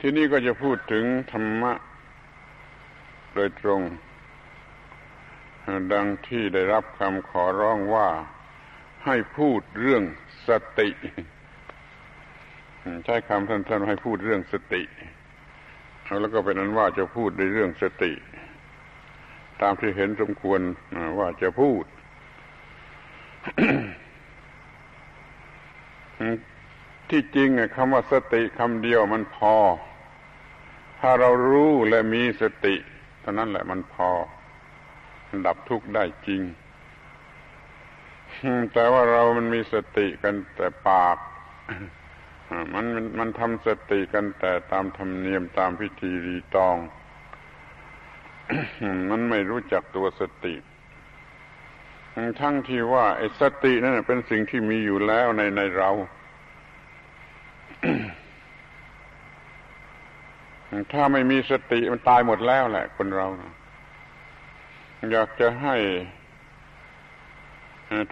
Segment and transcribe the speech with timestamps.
[0.00, 1.72] ที่นี่ก็จะพูดถึงธรรมะ
[3.34, 3.82] โดยตรง
[5.92, 8.08] ดังที่ได้รับคำขอร้องว่า
[9.04, 10.02] ให้พูดเรื่อง
[10.48, 10.90] สติ
[13.04, 14.82] ใช้คำท่านๆให้พูดเรื่องสติ
[16.20, 18.12] แล้วก็เป็นนั้นว่าจะพูดในเรื่องสติ
[19.62, 20.60] ตามที่เห็นสมควร
[21.18, 21.84] ว่าจะพูด
[27.10, 29.56] ที่จริงคำว่าสติคำเดียวมันพอ
[31.00, 32.74] ถ้าเรารู้และมีสติ
[33.20, 34.10] เท่านั้นแหละมันพอ
[35.46, 36.42] ดับทุกข์ได้จริง
[38.72, 41.16] แต่ว่าเรามันมีสติกันแต่ปาก
[42.74, 42.86] มัน
[43.18, 46.76] มันทำสติกันแต่ตามธรรมเนียมตามพิธีรีตอง
[49.10, 50.54] มันไม่รู้จักตัวสติ
[52.40, 55.90] ทั้งที่ว่าไอ้สตินั่นเป็นสิ่งที่มีอยู่แล้วในในเรา
[60.92, 63.26] ถ้าไม่มีสติมันตายหมดแล้วแหละ คนเรา
[65.12, 65.76] อยากจะให้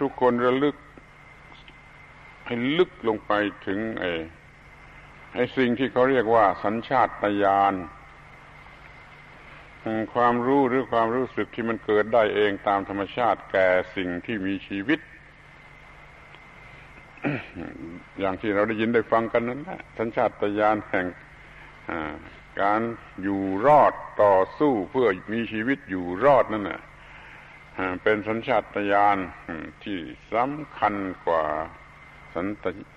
[0.01, 0.75] ทุกคนระลึก
[2.45, 3.31] ให้ลึกลงไป
[3.65, 4.11] ถึงไอ้
[5.33, 7.09] ไอ้สิ่งที่เขาเรียกว่า สัญชาต
[7.43, 7.73] ญาณ
[10.13, 14.99] ความรู้หรือความรู้สึกที่มันเกิดได้เองตามธรรมชาติแก่สิ่งที่มีชีวิต
[18.19, 21.05] อย่างที่เราได้ยินได้ฟังกันนั้นแหละสัญชาตญาณแห่ง
[22.61, 22.81] การ
[23.23, 26.81] อยู่รอดต่อสู้เพื่อมีชีวิตอยู่รอดนั่นแหละ
[28.03, 29.17] เป็นสัญชาตญาณ
[29.83, 29.99] ที่
[30.33, 31.43] สำคัญกว่า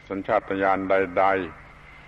[0.09, 1.25] สัญชาตญาณใด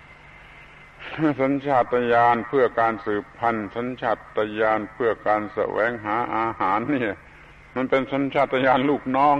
[0.03, 7.13] ๆ สัญชาตญาณเพื่อการสืบพันธุ์สัญชาตญาณเพื่อการแสวงหาอาหารเนี่ย
[7.75, 9.37] มันเป็นสัญชาตญาณลูกน้อง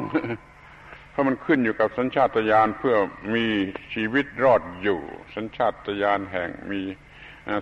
[1.12, 2.96] เพราะมันขึ้นอยู่กับสัญชาตญาณเพื่อ
[3.36, 3.46] มี
[3.94, 5.00] ชีวิตรอดอยู่
[5.36, 6.82] สัญชาตญาณแห่งมี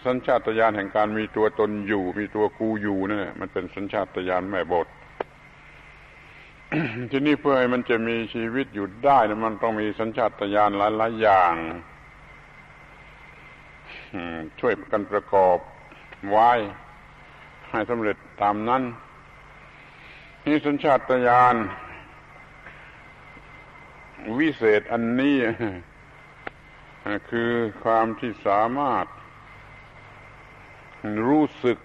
[0.05, 4.87] สัญชาตญาณแห่งการมีตัวตนอยู่ มีตัวกูอยู่นั่นมันเป็นสัญชาตญาณแม่บท
[7.11, 11.53] ทีนี้เพื่อให้มันจะมีชีวิตอยู่ได้มันต้องมีสัญชาตญาณหลายๆอย่าง
[14.59, 15.57] ช่วยกันประกอบ
[16.29, 16.51] ไว้
[17.71, 18.83] ให้สำเร็จตามนั้น
[20.45, 21.55] นี่สัญชาตญาณ
[24.39, 25.37] วิเศษอันนี้
[27.29, 27.51] คือ
[27.83, 29.05] ความที่สามารถ
[31.27, 31.77] รู้สึก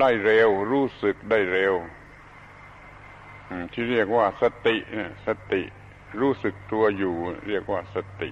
[0.00, 1.74] ได้เร็ว รู้สึกได้เร็ว
[3.72, 4.76] ที่เรียกว่าสติ
[5.26, 5.62] สติ
[6.20, 7.14] รู้สึกตัวอยู่
[7.48, 8.30] เรียกว่าสติ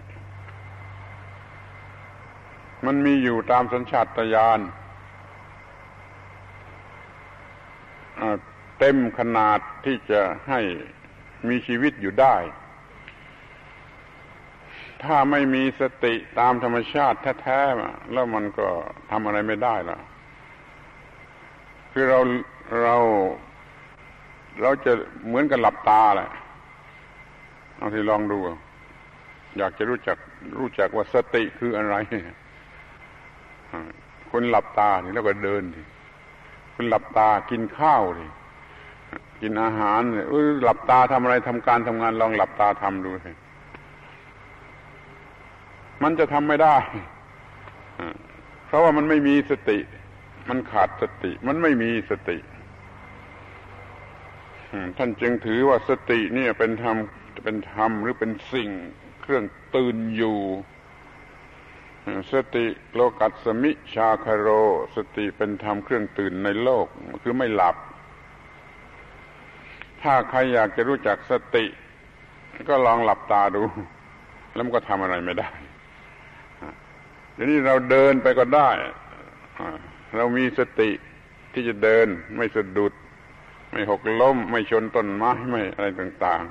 [2.86, 4.60] มันมีอยู่ตามสัญชาตญาณ
[8.78, 10.60] เต็มขนาดที่จะให้
[11.48, 12.36] มีชีวิตอยู่ได้
[15.02, 18.68] ถ้าไม่มีสติตามธรรมชาติแท้ๆแล้วมันก็
[19.10, 19.98] ทำอะไรไม่ได้ละ
[21.92, 22.18] คือเรา
[22.82, 22.96] เรา
[24.62, 24.92] เราจะ
[25.26, 26.30] เหมือนกับหลับตาแหละ
[27.76, 28.38] เอาที่ลองดู
[29.58, 30.16] อยากจะรู้จัก
[30.58, 31.94] รู้จักว่าสติคืออะไร
[34.30, 35.82] คนหลับตานี่แล้วก็เดินดิ
[36.74, 38.26] คนหลับตากินข้าวดิ
[39.40, 40.26] กินอาหารเนี่ย
[40.64, 43.32] หลับตาทำอะไรทำการทำงานลองหลับตาทำดูสิ
[46.02, 46.76] มันจะทำไม่ได้
[48.66, 49.78] เพราะว่ามันไม่มีสติ
[50.50, 52.38] มันขาดสติ มันไม่มีสติ
[54.98, 56.96] ท่านจึงถือว่าสตินี่เป็นธรรม
[57.44, 58.70] เป็นธรรมหรือเป็นสิ่ง
[59.22, 59.44] เครื่อง
[59.74, 60.38] ตื่นอยู่
[62.32, 64.48] สติโลกัสมิชาคโร
[64.96, 66.86] สติเป็นธรรมเครื่องตื่นในโลก
[67.22, 67.76] คือไม่หลับ
[70.02, 71.64] ถ้าใครอยากจะรู้จักสติ
[72.70, 73.62] ก็ลองหลับตาดู
[74.54, 75.50] แล้วมันก็ทำอะไรไม่ได้
[77.34, 78.70] เดี๋ยวนี้เราเดินไปก็ได้
[80.16, 80.90] เรามีสติ
[81.52, 82.06] ที่จะเดิน
[82.36, 82.92] ไม่สะดุด
[83.70, 86.42] ไม่หกล้ม ไม่ชนต้นไม้ไม่อะไรต่าง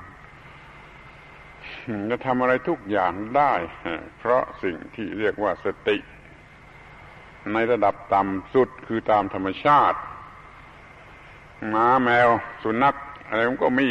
[1.20, 3.52] ๆจะทำอะไรทุกอย่างได้
[4.18, 5.96] เพราะสิ่งที่เรียกว่าสติ
[7.52, 9.98] ในระดับต่ำสุดคือตามธรรมชาติ
[11.68, 12.28] หมาแมว
[12.62, 12.96] สุนัข
[13.28, 13.88] อะไรมันก็มี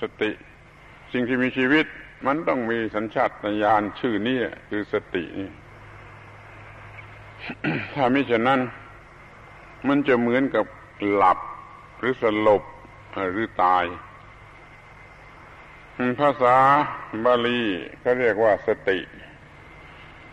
[0.00, 0.30] สติ
[1.12, 1.86] สิ่งที่มีชีวิต
[2.26, 3.30] มันต้องมีสัญชาต
[3.62, 4.38] ญาณชื่อนี้
[4.70, 5.24] คือสติ
[7.94, 8.60] ถ้ามิฉะนั้น
[9.88, 10.66] มันจะเหมือนกับ
[11.12, 11.38] หลับ
[11.98, 12.62] หรือสลบ
[13.32, 13.84] หรือตาย
[16.20, 16.56] ภาษา
[17.24, 17.60] บาลี
[18.00, 18.98] เขาเรียกว่าสติ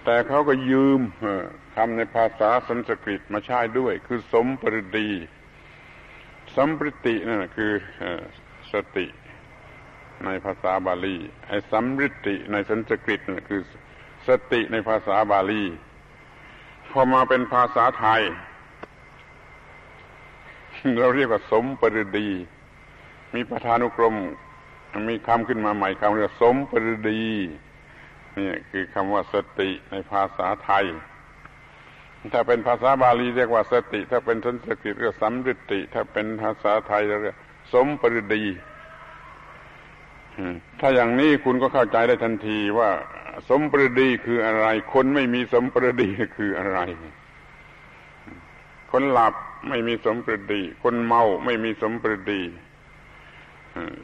[0.04, 1.00] แต่เขาก็ยืม
[1.75, 5.10] คำในภาษาสันสกฤตมาใช้ด้วย คือสมปริดี
[6.56, 7.72] สัมปริตินั่นคือ
[8.74, 9.06] สติ
[10.25, 11.18] ในภาษาบาลี
[11.48, 13.62] ไอ้สัมฤติในสันสกฤตนั่นคือ
[14.28, 15.63] สติในภาษาบาลี
[16.92, 18.22] พอมาเป็นภาษาไทย
[21.00, 22.27] เราเรียกว่าสมปรดี
[23.33, 24.15] มีประธานุกรม
[25.09, 27.24] มีคำขึ้นมาใหม่คำเรียกสมปรดี
[28.38, 30.85] นี่คือคำว่าสติในภาษาไทย
[32.33, 37.38] ถ้าเป็นภาษาบาลีเรียกว่าสติ ถ้าเป็นสันสกฤตเรียกสัมฤติ ถ้าเป็นภาษาไทยเรียก
[37.74, 38.44] สมปรดี
[40.80, 42.89] ถ้าอย่างนี้คุณก็เข้าใจได้ทันทีว่า
[43.50, 46.80] สมปรดีคืออะไร คนไม่มีสมปรดีคืออะไร
[48.95, 49.34] คนหลับ
[49.69, 52.42] ไม่มีสมปรดี คนเมาไม่มีสมปรดี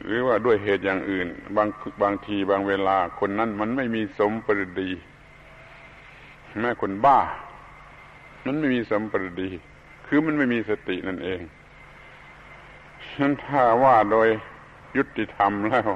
[0.04, 1.68] หรือว่าด้วยเหตุอย่างอื่น บาง
[2.02, 4.90] บางทีบางเวลา คนนั้นมันไม่มีสมปรดี
[6.60, 7.18] แม้คนบ้า
[8.46, 9.50] มันไม่มีสมปรดี
[10.06, 11.40] คือมันไม่มีสตินั่นเอง
[13.20, 14.28] นั้นถ้าว่าโดย
[14.96, 15.90] ยุติธรรมแล้ว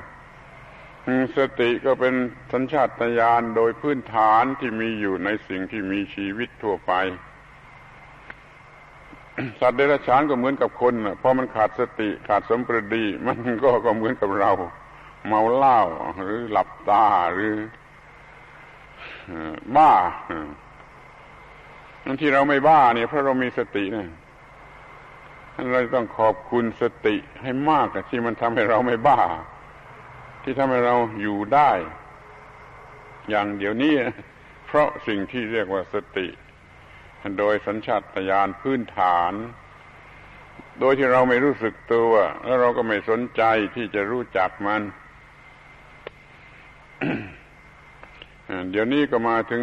[1.36, 2.14] สติก็เป็น
[2.52, 6.94] สัญชาตญาณโดยพื้นฐานที่มีอยู่ในสิ่งที่มีชีวิตทั่วไป
[9.60, 14.52] สัตว์เดรัจฉานก็เหมือนกับคนพอมันขาดสติขาดสมปรดี มันก็ก็เหมือนกับเรา
[15.26, 15.80] เมาเหล้า
[16.24, 17.54] หรือหลับตาหรือ
[19.76, 19.92] บ้า
[22.04, 24.08] อันที่เราไม่บ้าเนี่ยเพราะเรามีสติเนี่ย
[25.72, 29.20] เราต้องขอบคุณสติให้มากที่มันทำให้เราไม่บ้า
[30.42, 31.70] ที่ทำให้เราอยู่ได้
[33.30, 33.94] อย่างเดี๋ยวนี้
[34.66, 36.26] เพราะสิ่งที่เรียกว่าสติ
[37.38, 39.32] โดยสัญชาตญาณพื้นฐาน
[40.80, 42.12] โดยที่เราไม่รู้สึกตัว
[42.44, 43.42] แล้วเราก็ไม่สนใจ
[43.74, 44.82] ที่จะรู้จักมัน
[48.70, 49.62] เดี๋ยวนี้ก็มาถึง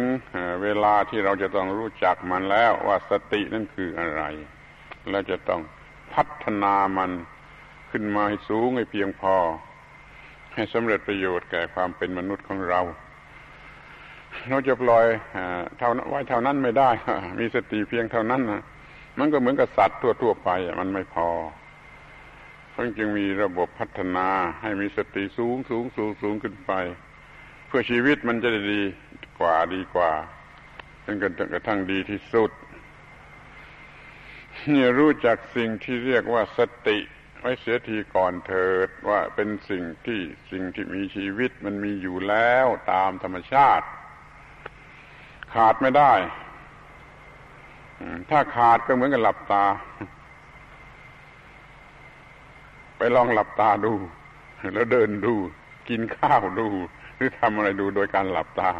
[0.62, 4.22] เวลาที่เราจะต้องรู้จักมันแล้วว่าสตินั่นคืออะไร
[5.10, 5.60] และจะต้อง
[6.14, 7.10] พัฒนามัน
[7.90, 9.36] ขึ้นมาให้สูงให้เพียงพอ
[10.54, 12.80] ให้สำเร็จประโยชน์แก่ความเป็นมนุษย์ของเรา
[14.48, 15.06] เราจะปล่อย
[15.78, 16.90] เท่าไว้เท่านั้นไม่ได้
[17.38, 18.62] มีสติเพียงเท่านั้นนะ
[19.18, 20.50] มันก็เหมือนกับสัตว์ทั่วๆไป
[20.80, 21.28] มันไม่พอ
[22.70, 24.28] เพราะจึงมีระบบพัฒนา
[24.62, 26.72] ให้มีสติสูงสูงสูงสูงขึ้นไป
[27.66, 28.82] เพื่อชีวิตมันจะได้ดี
[29.38, 30.12] กว่าดีกว่า
[31.04, 31.16] จน
[31.52, 32.50] กระทั่งดีที่สุด
[34.68, 36.98] เนี่ยรู้จักสิ่งที่เรียกว่าสติ
[37.40, 40.20] ไว้เสียทีก่อนเถิดว่าเป็นสิ่งที่
[40.50, 43.86] สิ่งที่มีชีวิตมันมีอยู่แล้วตามธรรมชาติ
[45.54, 46.12] ขาดไม่ได้
[48.30, 49.64] ถ้าขาดก็เหมือนกับหลับตา
[52.96, 53.92] ไปลองหลับตาดู
[54.74, 55.34] แล้วเดินดู
[55.88, 56.68] กินข้าวดู
[57.16, 58.70] หรือทำอะไรดูโดยการหลับตา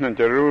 [0.00, 0.50] นั่นจะรู้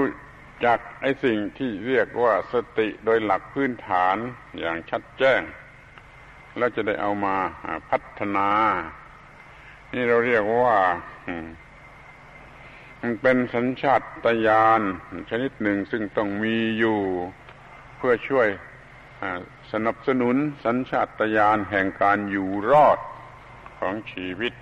[0.65, 4.15] จากไอ้สิ่งที่เรียกว่าสติโดยหลักพื้นฐาน
[4.59, 5.41] อย่างชัดแจ้ง
[6.57, 7.35] แล้วจะได้เอามา
[7.89, 8.49] พัฒนา
[9.93, 10.77] นี่เราเรียกว่า
[13.03, 14.01] มันเป็นสัญชาต
[14.47, 14.81] ญาณ
[15.29, 16.99] ชนิดหนึ่งซึ่งต้องมีอยู่
[17.97, 18.47] เพื่อช่วย
[19.71, 20.35] สนับสนุน
[20.65, 22.99] สัญชาตญาณแห่งการอยู่รอด
[23.79, 24.53] ของชีวิต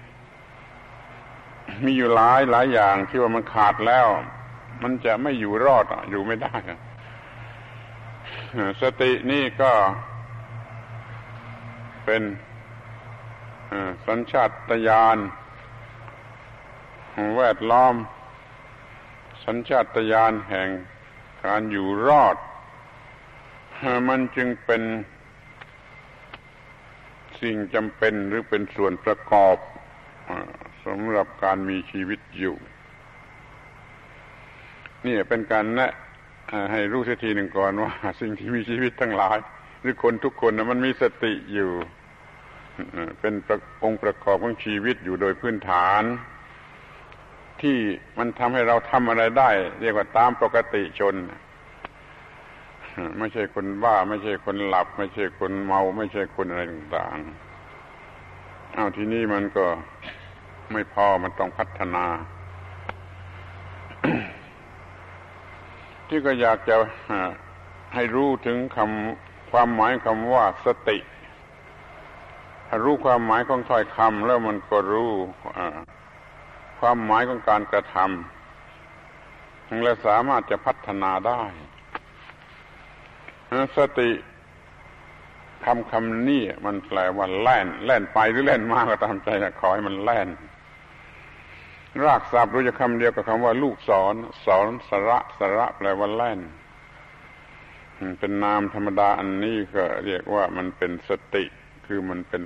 [1.83, 4.07] มีอยู่หลายหลายอย่างที่ว่ามันขาดแล้ว
[4.83, 6.55] มันจะไม่อยู่รอดอยู่ไม่ได้
[8.81, 9.71] สตินี่ก็
[12.05, 12.21] เป็น
[14.07, 14.51] สัญชาต
[14.87, 15.17] ญาณ
[17.37, 17.95] แวดล้อม
[19.51, 20.69] สัญชาตญาณแห่ง
[21.45, 22.37] การอยู่รอด
[24.09, 24.81] มันจึงเป็น
[27.41, 29.57] สิ่งจำเป็นหรือเป็นส่วนประกอบ
[30.85, 32.55] สำหรับการมีชีวิตอยู่
[35.05, 35.91] นี่เป็นการแนะ
[36.71, 39.37] ให้รู้สักทีหนึ่งก่อนว่า สิ่งที่มีชีวิตทั้งหลาย
[39.81, 41.71] หรือคนทุกคนนะมันมีสติอยู่
[43.19, 43.33] เป็น
[43.83, 46.03] องค์ประกอบของชีวิตอยู่โดยพื้นฐาน
[47.61, 47.77] ที่
[48.17, 49.49] มันทำให้เราทำอะไรได้
[49.81, 51.15] เรียกว่าตามปกติชน
[53.19, 59.65] ไม่ใช่คนบ้า ไม่ใช่คนหลับ ไม่ใช่คนเมา ไม่ใช่คนอะไรต่างๆเอาที่นี่มันก็
[60.71, 62.05] ไม่พอมันต้องพัฒนา
[66.07, 66.75] ที่ก็อยากจะ
[67.93, 70.97] ให้รู้ถึงคำความหมายคำว่าสติ
[72.67, 75.11] ถ้ารู้ความหมายของถ้อยคำแล้วมันก็รู้
[76.79, 81.41] ความหมายของการกระทำและสามารถจะพัฒนาได้
[83.77, 84.09] สติ
[85.65, 90.29] คำคำนี้มันแปลว่าแล่น แล่นไปหรือแล่นมากก็ตามใจนะขอให้มันแล่น
[92.05, 94.15] รากศัพท์รู้จะคำเดียวกับคำว่า ลูกสอน
[94.45, 96.39] สอนสระสระแปลว่าแล่น
[98.19, 101.45] เป็นนามธรรมดาอันนี้ก็เรียกว่ามันเป็นสติ
[101.85, 102.41] คือมันเป็น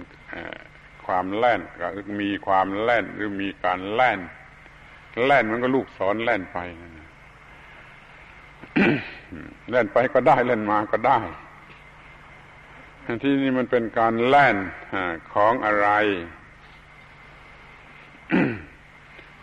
[1.06, 1.88] ความแล่นก็
[2.22, 4.20] มีความแล่นหรือมีการแล่น
[5.26, 6.58] แล่นมันก็ลูกศรแล่นไป
[9.72, 11.20] เล่นไปก็ได้เล่นมาก็ได้
[13.24, 14.58] ที่นี่มันเป็นการแล่น
[15.34, 15.90] ของอะไร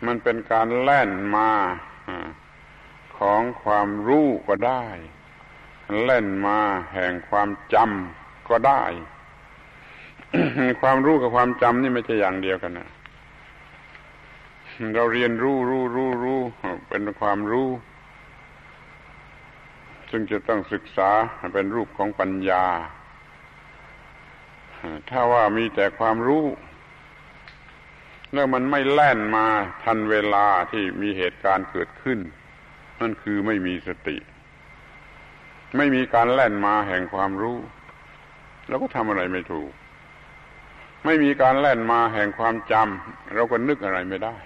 [0.07, 1.51] มันเป็นการแล่นมา
[3.19, 4.85] ของความรู้ก็ได้
[6.05, 6.59] เล่นมา
[6.93, 8.83] แห่งความจำก็ได้
[10.81, 12.89] ความรู้กับความจำนี่ไม่ใช่อย่างเดียวกันนะ
[14.95, 16.41] เราเรียนรู้รู้รู้รู้
[16.89, 17.69] เป็นความรู้
[20.11, 21.11] ซึ่งจะต้องศึกษา
[21.55, 22.65] เป็นรูปของปัญญา
[25.11, 26.45] ถ้าว่ามีแต่ความรู้
[28.33, 29.47] แล้วมันไม่แล่นมา
[29.85, 32.19] ทันเวลาที่มีเหตุการณ์เกิดขึ้น
[33.01, 34.17] นั่นคือไม่มีสติ
[35.77, 37.59] ไม่มีการแล่นมาแห่งความรู้
[38.69, 39.71] แล้วก็ทำอะไรไม่ถูก
[41.05, 44.37] ไม่มีการแล่นมาแห่งความจำเราก็นึกอะไรไม่ได้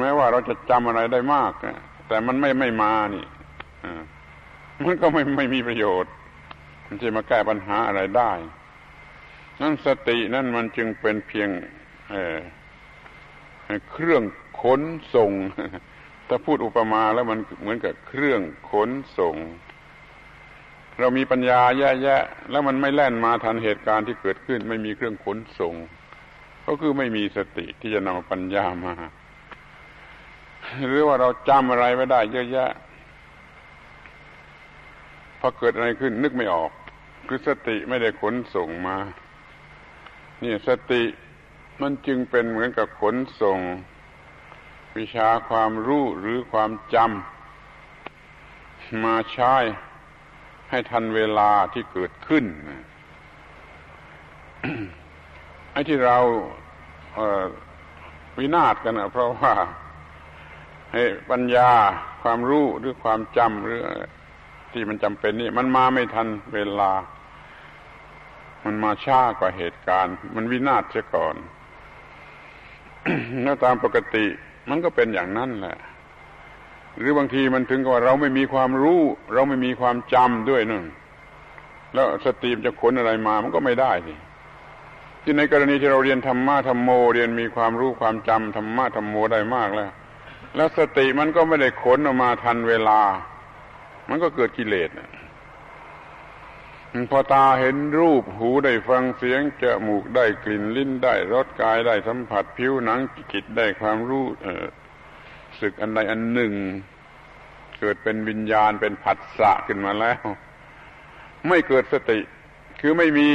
[0.00, 1.52] แม้ว่าเราจะจำอะไรได้มาก
[2.08, 3.24] แต่มันไม่ไม่มานี่
[4.84, 6.12] มันก็ไม่ไม่มีประโยชน์
[6.86, 8.32] มันจะมาแก้ปัญหาอะไรได้
[9.60, 11.48] นั่นสตินั่นมันจึงเป็นเพียง
[12.10, 14.22] เเครื่อง
[14.62, 14.80] ขน
[15.14, 15.32] ส่ง
[16.28, 19.34] ถ้าพูดอุปมาแล้วมันเหมือนกับเครื่องขนส่ง
[20.98, 25.74] เรามีปัญญาแย่ๆแล้วมันไม่แล่นมาทันเหตุการณ์ที่เกิดขึ้น ไม่มีเครื่องขนส่ง
[26.66, 28.94] ก็คือไม่มีสติที่จะนำปัญญามา
[30.86, 32.70] หรือว่าเราจำอะไรไม่ได้เยอะแยะ
[35.40, 36.70] พอเกิดอะไรขึ้นนึกไม่ออก
[37.28, 38.96] คือสติไม่ได้ขนส่งมา
[40.42, 41.02] นี่สติ
[41.80, 43.58] มันจึงเป็นเหมือนกับขนส่ง
[44.96, 49.54] วิชาความรู้หรือความจำมาใช้
[50.70, 52.44] ให้ทันเวลาที่เกิดขึ้น
[55.72, 56.18] ไอ้ที่เรา
[58.38, 59.54] วินาศกันนะเพราะว่า
[60.92, 61.70] ให้ปัญญา
[62.22, 63.80] ความรู้หรือความจำหรือ
[64.72, 66.92] ที่มันจำเป็นนี่ มันมาไม่ทันเวลา
[68.64, 71.36] มันมาช้ากว่าเหตุการณ์ มันวินาศเสียก่อน
[73.42, 74.26] แล้วตามปกติ
[74.68, 75.78] มันก็เป็นอย่างนั้นแหละ
[76.98, 79.00] หรือบางทีมันถึงกับว่าเราไม่มีความรู้
[79.32, 80.84] เราไม่มีความจำด้วยนั่น
[81.94, 84.14] แล้วสติมจะขนอะไรมามันก็ไม่ได้สิ
[85.22, 89.90] ที่ในกรณีที่เราเรียนธรรมะธรรมโมเรียนมีความรู้ความจำธรรมะธรรมโมได้มากแล้ว
[90.56, 93.00] แล้วสติมันก็ไม่ได้ขนออกมาทันเวลา
[94.08, 94.90] มันก็เกิดกิเลส
[97.10, 103.00] พอตาเห็นรูปหูได้ฟังเสียงจมูกได้กลิ่นลิ้นได้รสกายได้สัมผัสผิวหนัง
[103.32, 104.24] จิตได้ความรู้
[105.60, 106.52] สึกอันใดอันหนึ่ง
[107.80, 110.22] เกิดเป็นวิญญาณเป็นผัสสะขึ้นมาแล้ว
[111.48, 112.20] ไม่เกิดสติ
[112.80, 113.28] คือไม่มี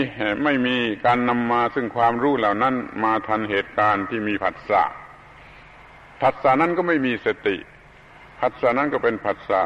[0.44, 4.84] ไม่มีการนำมาซึ่งความรู้เหล่านั้นมาทันเหตุการณ์ที่มีผัสสะ
[6.22, 7.58] ผัสสะนั้นก็ไม่มีสติ
[8.40, 9.62] ผัสสะนั้นก็เป็นผัสสะ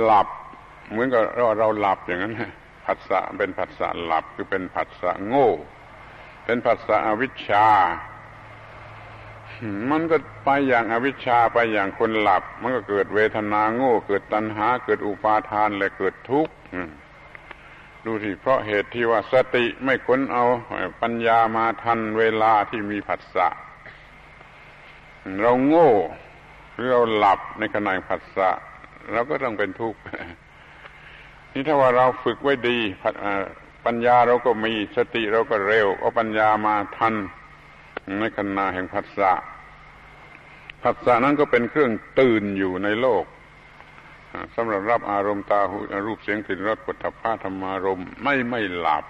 [0.00, 0.28] หลับ
[0.90, 2.34] เหมือนกับเราเราหลับอย่างนั้น
[2.86, 5.50] ผัสสะเป็นผัสสะหลับคือเป็นผัสสะโง่
[6.44, 7.68] เป็นผัสสะอวิชชา
[9.90, 16.52] มันก็ไปอย่างอวิชชาไปอย่างคนหลับ มันก็เกิดเวทนาโง่ เกิดตัณหา เกิดอุปาทานและเกิดทุกข์
[18.04, 20.44] ดูสิเพราะเหตุที่ว่าสติไม่ค้นเอา
[21.02, 23.48] ปัญญามาทันเวลาที่มีผัสสะ
[25.40, 25.90] เราโง่
[26.74, 28.50] หรือเราหลับในขณะผัสสะ
[29.12, 30.00] เราก็ต้องเป็นทุกข์
[31.52, 32.78] นี่ถ้าว่าเราฝึกไว้ดี
[33.86, 37.14] ปัญญาเราก็มีสติเราก็เร็วเอาปัญญามาทัน
[38.18, 39.32] ในขณะแห่งผัสสะ
[40.84, 43.24] ผัสสะนั้นก็เป็นเครื่องตื่นอยู่ในโลก
[44.56, 45.76] สำหรับรับอารมณ์ตาหู
[46.06, 49.04] รูปเสียงกลิ่นรสปุถะพาธรรมารมไม่ไม่หลับ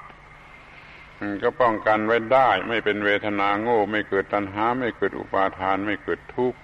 [1.43, 6.59] ก็ป้องกันไว้ได้ ไม่เป็นเวทนาโง่ ไม่เกิดตัณหา ไม่เกิดอุปาทาน ไม่เกิดทุกข์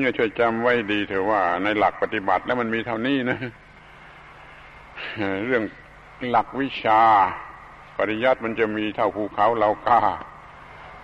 [0.00, 3.38] นี่ช่วยจำไว้ดีเถอะว่า ในหลักปฏิบัติแล้วมันมีเท่านี้นะ
[5.46, 5.62] เรื่อง
[6.28, 7.02] หลักวิชา
[7.96, 10.00] ปริยัติมันจะมีเท่าภูเขาเหล่ากา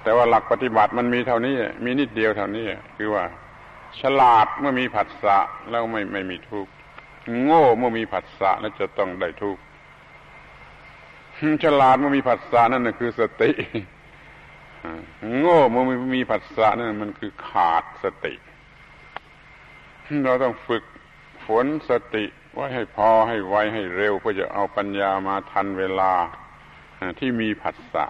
[0.07, 3.25] แต่ว่าหลักปฏิบัติมันมีเท่านี้ มีนิดเดียวเท่านี้ คือว่า
[4.01, 5.39] ฉลาดเมื่อมีผัสสะ
[5.71, 6.73] แล้วไม่ไม่มีทุกข์
[7.45, 9.63] โง่เมื่อมีผัสสะแล้วจะต้องได้ทุกข์
[11.65, 13.51] ฉลาดเมื่อมีผัสสะนั่นคือสติ
[15.39, 15.85] โง่เมื่อ
[16.17, 18.35] มีผัสสะนั่นมันคือขาดสติ
[20.25, 20.85] เราต้องฝึก
[21.47, 26.13] ฝนสติไว้ให้พอให้ไวให้เร็วเพื่อจะเอาปัญญามาทันเวลา
[27.19, 28.07] ที่มีผัสสะ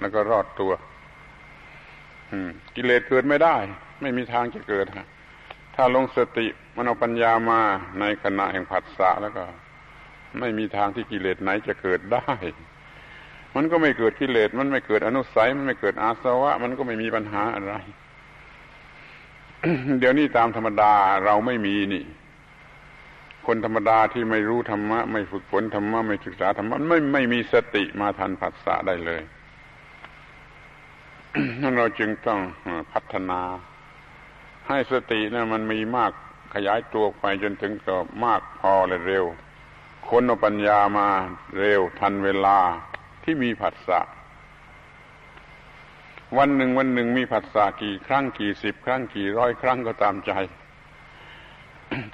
[0.00, 0.72] แล้วก็รอดตัว
[2.74, 3.56] กิเลสเกิดไม่ได้
[4.00, 5.06] ไม่มีทางจะเกิดฮะ
[5.74, 6.46] ถ้าลงสติ
[6.76, 7.60] มันเอาปัญญามา
[8.00, 9.44] ในขณะแห่งผัสสะแล้วก็
[10.40, 12.32] ไม่มีทางที่กิเลสไหนจะเกิดได้
[13.56, 17.74] มันก็ไม่เกิดกิเลสมันไม่เกิดอนุสัย มันไม่เกิดอาสวะ มันก็ไม่มีปัญหาอะไร
[19.98, 20.92] เดี๋ยวนี้ตามธรรมดา
[21.24, 22.04] เราไม่มีนี่
[23.46, 29.22] คนธรรมดาที่ไม่รู้ธรรมะ ไม่ฝึกฝนธรรมะ ไม่ศึกษาธรรมะไม่ไม่มีสติมาทันผัสสะได้เลย
[31.76, 32.40] เราจึงต้อง
[32.92, 33.40] พัฒนา
[34.68, 36.12] ให้สตินะ่ะมันมีมาก
[36.54, 39.24] ขยายตัวไปจนถึงก็มากพอและเร็ว
[40.08, 41.08] คนเอาปัญญามา
[41.58, 42.58] เร็วทันเวลา
[43.22, 44.00] ที่มีผัสสะ
[46.38, 50.32] วันหนึ่งวันหนึ่งมีผัสสะกี่ครั้งกี่สิบครั้งกี่ร้อยครั้งก็ตามใจ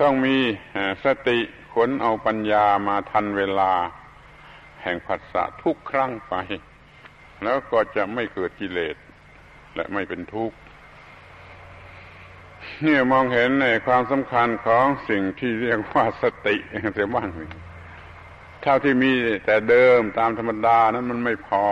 [0.00, 0.36] ต้องมี
[1.04, 1.38] สติ
[1.74, 3.72] ขนเอาปัญญามาทันเวลา
[4.82, 6.34] แห่งผัสสะทุกครั้งไป
[7.42, 8.96] แล้วก็จะไม่เกิดกิเลส
[9.74, 10.56] และไม่เป็นทุกข์
[12.82, 16.56] เนี่ยมองเห็นในความสำคัญของสิ่งที่เรียกว่าสติ
[16.94, 17.28] เสียบ้าง
[18.62, 19.12] เท่าที่มี
[19.44, 21.64] แต่เดิมตามธรรมดานั้นมันไม่พอ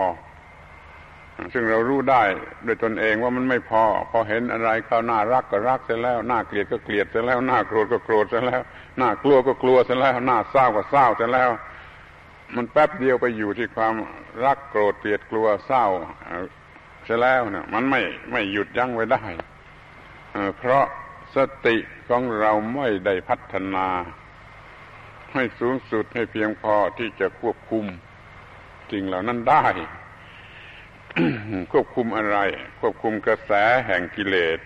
[1.52, 2.22] ซึ่งเรารู้ได้
[2.64, 8.62] โดยตนเองว่ามันไม่พอ พอเห็นอะไรเขาน่ารักก็รักเสียแล้วน่าเกลียดก็เกลียดเสียแล้วน่าโกรธก็โกรธเสียแล้ว
[9.00, 11.50] น่ากลัวก็กลัวเสียแล้วน่าเศร้าก็เศร้าเสียแล้ว
[12.56, 13.94] มันแป๊บเดียวไปอยู่ที่ความ
[14.44, 15.86] รักโกรธเกลียดกลัวเศร้า
[17.06, 18.00] เสียแล้วเนี่ยมันไม่
[18.32, 19.24] ไม่หยุดยั้งไว้ได้
[20.58, 20.84] เพราะ
[21.36, 21.76] สติ
[22.08, 23.88] ของเราไม่ได้พัฒนา
[25.34, 27.84] ให้สูงสุดให้เพียงพอที่จะควบคุม
[28.90, 29.66] สิ่งเหล่านั้นได้
[31.72, 32.38] ควบคุมอะไร
[32.80, 33.52] ควบคุมกระแส
[33.86, 34.58] แห่งกิเลส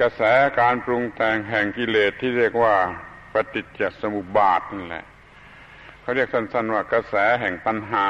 [0.00, 0.22] กระแส
[0.60, 2.74] การปรุงแต่งแห่งกิเลสที่เรียกว่า
[3.32, 5.04] ปฏิจจสมุปบาทนั่นแหละ
[6.00, 8.08] เขาเรียกสั้นๆว่ากระแสแห่งปัญหา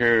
[0.00, 0.18] คือ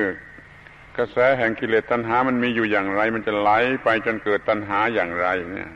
[0.96, 3.50] กระแสแห่งกิเลสตัณหามันมีอยู่อย่างไร มันจะไหล
[3.84, 5.72] ไปจนเกิดตัณหาอย่างไร เนี่ย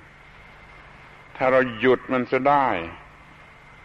[1.36, 2.68] ถ้าเราหยุดมันจะได้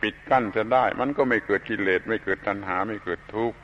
[0.01, 3.57] ปิดกั้นจะได้ มันก็ไม่เกิดกิเลสไม่เกิดตัณหาไม่เกิดทุกข์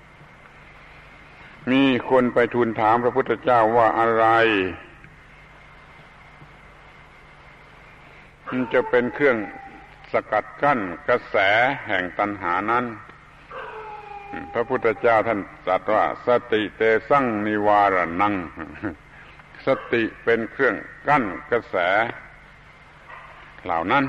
[1.71, 4.25] มีคนไปทูลถามพระพุทธเจ้าว่าอะไร
[8.47, 9.37] มันจะเป็นเครื่อง
[10.13, 11.35] สกัดกั้นกระแส
[11.87, 12.85] แห่งตัณหานั้น
[14.53, 18.35] พระพุทธเจ้าท่านตรัสว่า สติเตสั่งนิวารนัง
[19.65, 20.75] สติเป็นเครื่อง
[21.07, 21.75] กั้นกระแส
[23.63, 24.05] เหล่านั้น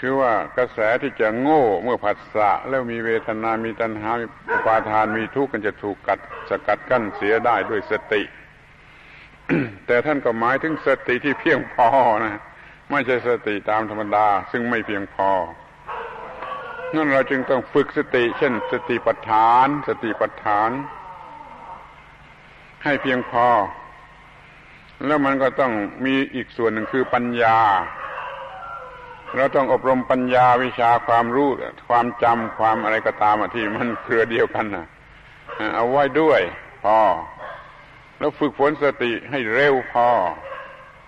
[0.00, 4.26] คือว่ากระแสที่จะโง่เมื่อผัสสะแล้วมีเวทนา มีตัณหา มี
[4.66, 6.18] ปาทาน มีทุกข์กันจะถูกกัด
[6.50, 8.22] สกัดกั้นเสียได้ด้วยสติ
[9.86, 11.88] แต่ท่านก็หมายถึงสติที่เพียงพอ
[12.24, 12.40] นะ
[12.90, 15.30] ไม่ใช่สติตามธรรมดา ซึ่งไม่เพียงพอ
[16.94, 20.70] นั่นเราจึงต้องฝึกสติ เช่น สติปัฏฐาน สติปัฏฐาน
[22.84, 23.46] ให้เพียงพอ
[25.06, 25.72] แล้วมันก็ต้อง
[26.04, 27.58] มีอีกส่วนหนึ่งคือปัญญา
[29.36, 31.48] เราต้องอบรมปัญญาวิชาความรู้
[31.88, 34.86] ความจำความอะไรก็ตามที่มันเครือเดียวกันนะ
[35.74, 36.40] เอาไว้ด้วย
[36.82, 36.98] พอ
[38.18, 40.08] แล้วฝึกฝนสติให้เร็วพอ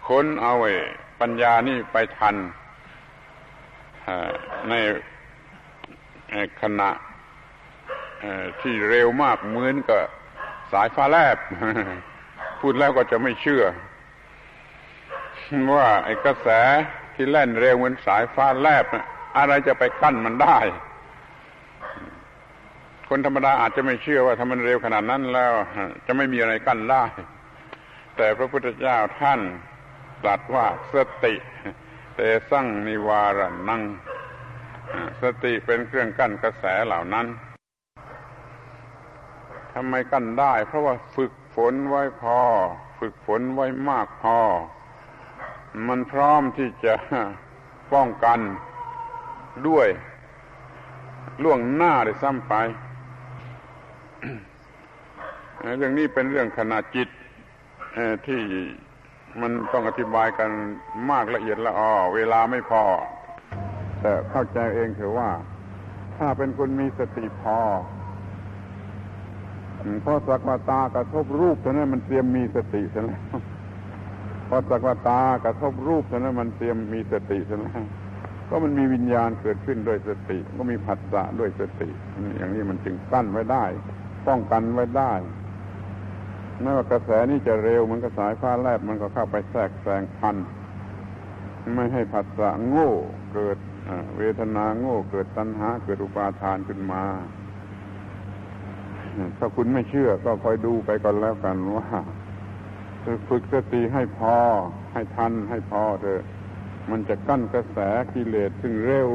[0.09, 0.75] ค้นเอาไอ้
[1.21, 2.37] ปัญญานี่ไปทัน
[4.69, 4.75] ใน
[6.63, 6.91] ขณะ
[8.61, 10.03] ที่เร็วมากเหมือนกับ
[10.73, 11.39] สายฟ้าแลบ
[12.61, 13.65] พูดแล้วก็จะไม่เชื่อ
[15.75, 16.49] ว่าไอ้กระแส
[17.15, 18.87] ที่แล่นเร็วเหมือนสายฟ้าแลบ
[19.39, 20.59] อะไรจะไปกั้นมันได้
[23.09, 25.53] คนธรรมดาอาจจะไม่เชื่อว่าถ้ามันเร็วขนาดนั้นแล้ว
[26.07, 27.05] จะไม่มีอะไรกั้นได้
[28.17, 29.41] แต่พระพุทธเจ้าท่าน
[30.23, 31.35] ตรัสว่าสติ
[32.15, 33.83] เตสั่งนิวารนัง
[35.23, 37.27] สติเป็นเครื่องกั้นกระแสเหล่านั้น
[39.73, 42.41] ทำไมกั้นได้ เพราะว่าฝึกฝนไว้พอ
[42.99, 44.39] ฝึกฝนไว้มากพอ
[45.89, 46.95] มันพร้อมที่จะ
[47.93, 48.39] ป้องกัน
[49.69, 49.89] ด้วย
[51.43, 52.55] ล่วงหน้าได้ซ้ำไป
[55.79, 57.09] เรื่องนี้เป็นเรื่องขนาดจิต
[58.27, 58.41] ที่
[59.41, 60.51] มันต้องอธิบายกัน
[61.11, 62.83] มากละเอียดละออเวลาไม่พอ
[64.05, 65.31] แต่เข้าใจเองคือว่า
[66.17, 67.59] ถ้าเป็นคนมีสติพอ
[70.05, 73.23] พอสักว่าตากระทบรูปเท่านั้นมันเตรียมมีสติเท่านั้น
[74.49, 77.85] พอสักว่าตากระทบรูปเท่านั้นมันเตรียมมีสติเท่านั้น
[78.49, 81.89] ก็มันมีวิญญาณเกิดขึ้นด้วยสติ ก็มีผัสสะด้วยสติ
[82.39, 83.65] อย่างนี้มันจึงกั้นไว้ได้
[84.27, 85.13] ป้องกันไว้ได้
[86.61, 90.37] ไม่ว่ากระแสนี้จะเร็วมันก็สายฟ้าแลบมันก็เข้าไปแทรกแซงพัน
[91.77, 92.91] ไม่ให้ผัสสะโง่
[93.35, 93.59] เกิด
[94.17, 97.05] เวทนาโง่เกิดตัณหา เกิดอุปาทานขึ้นมา
[99.39, 101.89] ถ้าคุณไม่เชื่อก็คอยดูไปก่อนแล้วกันว่า
[103.29, 104.37] ฝึกสติให้พอ
[104.93, 106.23] ให้ทันให้พอเถอะ
[106.91, 107.79] มันจะกั้นกระแส
[108.13, 109.09] กิเลสซึ่งเร็ว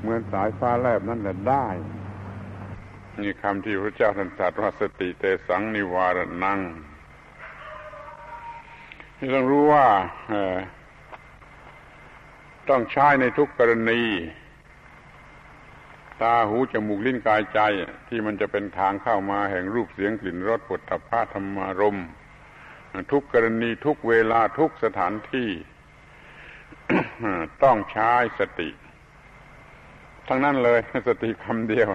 [0.00, 1.66] เหมือนสายฟ้าแลบนั่นแหละได้
[3.20, 6.60] นี่คำที่พระเจ้าท่านตรัสว่าสติเตสังนิวารนัง
[9.16, 9.86] ที่ต้องรู้ว่า
[12.70, 14.02] ต้องใช้ในทุกกรณี
[16.22, 17.60] ตาหูจมูกลิ้นกายใจ
[18.08, 21.98] ที่มันจะเป็นทางเข้ามาแห่งรูปเสียงกลิ่นรสปุถะพะธรรมารม
[23.12, 25.50] ทุกกรณีทุกเวลาทุกสถานที่
[27.62, 28.68] ต้องใช้สติ
[30.28, 31.88] ทั้งนั้นเลยสติคำเดียว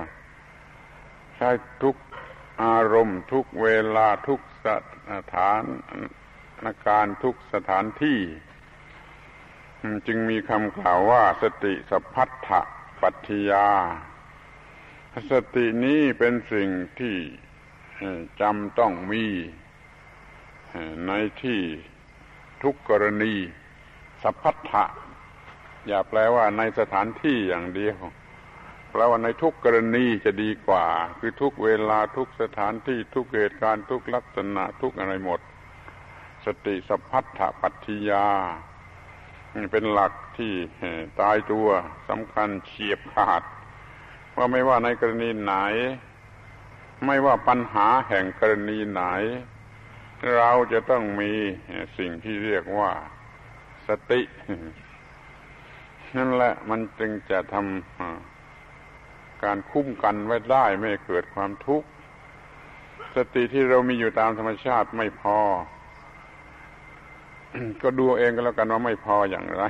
[1.37, 1.49] ใช้
[1.83, 1.95] ทุก
[2.63, 4.67] อารมณ์ทุกเวลาทุกส
[5.33, 5.61] ถาน
[6.65, 8.19] นาการทุกสถานที่
[10.07, 12.49] จึงมีคำกล่าวว่าสติสัพพัทธ
[13.01, 13.67] ปัตยา
[15.31, 17.15] สตินี้เป็นสิ่งที่
[18.41, 19.25] จำต้องมี
[21.07, 21.11] ใน
[21.43, 21.61] ที่
[22.63, 23.33] ทุกกรณี
[24.23, 24.83] สัพพัทธะ
[25.87, 27.97] อย่าแปลว่าในสถานที่อย่างเดียว
[28.91, 30.85] แปลว่าในทุกกรณีจะดีกว่า
[31.19, 35.39] คือทุกเวลาทุกสถานที่ทุกเหตุการณ์ทุกลักษณะทุกอะไรหมด
[36.45, 38.27] สติสัพพัทธปัตยา
[39.71, 40.53] เป็นหลักที่
[41.19, 41.67] ตายตัว
[42.09, 43.43] สำคัญเฉียบขาด
[44.35, 45.53] ว่าไม่ว่าในกรณีไหน
[47.05, 49.03] ไม่ว่าปัญหาแห่งกรณีไหน
[50.35, 51.31] เราจะต้องมี
[51.97, 52.91] สิ่งที่เรียกว่า
[53.87, 54.21] สติ
[56.17, 61.87] นั่นแหละมันจึงจะทำการคุ้มกันไว้ได้ไม่เกิดความทุกข์
[63.15, 65.39] สติที่เรามีอยู่ตามธรรมชาติไม่พอ
[67.81, 69.63] ก็ดูเองก็แล้วกันว่าไม่พออย่างไร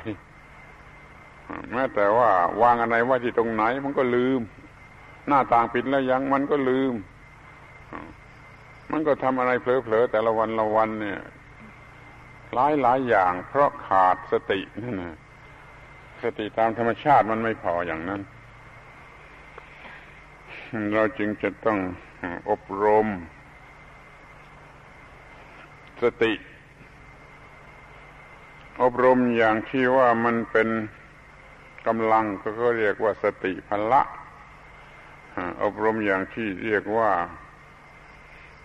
[1.71, 2.29] แม้แต่ว่า
[2.61, 4.41] วางอะไรว่าที่ตรงไหน มันก็ลืม
[5.27, 6.93] หน้าต่างปิดแล้วยังมันก็ลืม
[8.91, 11.19] มันก็ทำอะไรเผลอๆแต่ละวันละวันเนี่ย
[12.53, 15.15] หลายหลายอย่าง เพราะขาดสตินั่นนะ
[16.23, 18.21] สติตามธรรมชาติมันไม่พออย่างนั้น
[20.93, 21.79] เราจึงจะต้อง
[22.49, 23.07] อบรม
[26.01, 26.31] สติ
[28.81, 30.69] อบรมอย่างที่ว่ามันเป็น
[31.87, 34.01] กำลังก็เรียกว่าสติพละ
[35.63, 37.11] อบรมอย่างที่เรียกว่า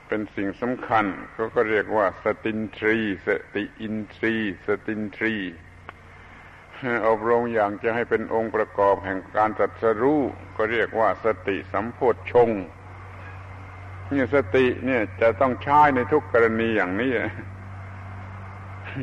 [0.08, 4.34] เป็นสิ่งสำคัญเขาก็เรียกว่าสตินทรี สติอินทรี
[4.66, 5.34] สตินทรี
[7.08, 10.20] อบรมอย่างจะให้เป็นองค์ประกอบแห่งการตรัสรู้
[10.56, 12.50] ก็เรียกว่าสติสัมโพธชง
[14.12, 17.12] นี่สติเนี่ยจะต้องใช้ในทุกกรณีอย่างนี้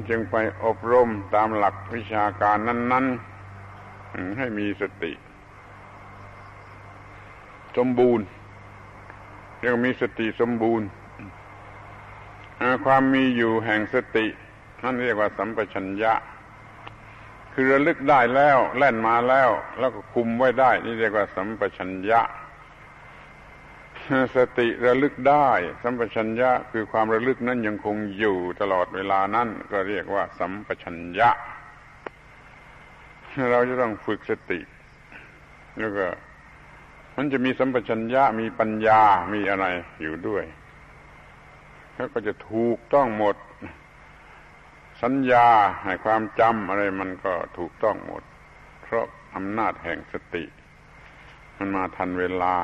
[0.10, 3.06] จึงไปอบรมตามหลักวิชาการนั้น
[3.72, 5.12] ๆ ให้มีสติ
[7.78, 8.26] สมบูรณ์
[9.60, 10.88] เรียกมีสติสมบูรณ์
[12.86, 14.26] ความมีอยู่แห่งสติ
[14.84, 16.14] นั่นเรียกว่าสัมปชัญญะ
[17.54, 19.50] คือระลึกได้แล้ว แล่นมาแล้ว
[19.80, 22.22] แล้วก็คุมไว้ได้ นี่เรียกว่าสัมปชัญญะ
[24.36, 25.50] สติระลึกได้
[25.84, 31.30] สัมปชัญญะคือความระลึกนั้นยังคงอยู่ตลอดเวลานั้นก็เรียกว่า สัมปชัญญะ
[33.52, 34.60] เราจะต้องฝึกสติ
[35.80, 36.08] แล้วก็
[37.16, 39.02] มันจะมีสัมปชัญญะมีปัญญา
[39.34, 39.66] มีอะไร
[40.02, 40.44] อยู่ด้วย
[41.96, 43.36] แล้วก็จะถูกต้องหมด
[45.04, 45.48] สัญญา
[45.84, 48.24] ให้ความจำอะไรมันก็ถูกต้องหมด
[48.84, 50.44] เพราะอำนาจแห่งสติ
[51.58, 52.56] มันมาทันเวลา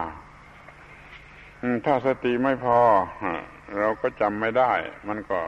[1.85, 2.77] ถ้าสติไม่พอ
[3.79, 4.73] เราก็จำไม่ได้
[5.07, 5.39] มันก็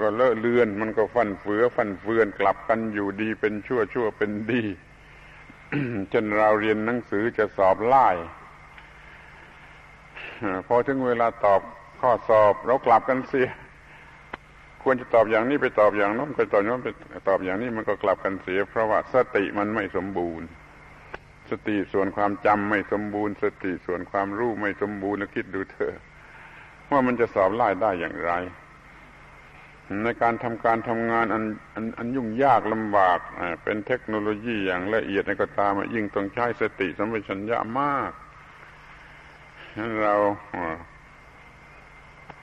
[0.00, 4.62] ก็เลอะเลือน มันก็ฟันเฟือ ฟันเฟือนกลับกันอยู่ดีเป็นชั่วชั่วเป็นดี
[6.12, 8.08] จนเราเรียนหนังสือจะสอบไล่
[10.66, 11.60] พอถึงเวลาตอบ
[12.00, 13.48] ข้อสอบ เรากลับกันเสีย
[14.82, 20.46] ควรจะตอบอย่างนี้ไปตอบอย่างนั้นไปตอบอย่างนั้นไปตอบอย่างนี้มันก็กลับกันเสีย เพราะว่าสติมันไม่สมบูรณ์
[21.50, 25.96] สติส่วนความจำไม่สมบูรณ์ สติส่วนความรู้ไม่สมบูรณ์คิดดูเถอะ
[26.90, 28.32] ว่ามันจะสอบไล่ได้อย่างไร
[30.04, 33.18] ในการทำการทำงานอันอันอันยุ่งยากลำบาก
[33.62, 38.10] เป็นเทคโนโลยีอย่างละเอียดในก็ตามยิ่งต้องใช้สติสัมปชัญญะมาก
[39.78, 40.14] นั้นเรา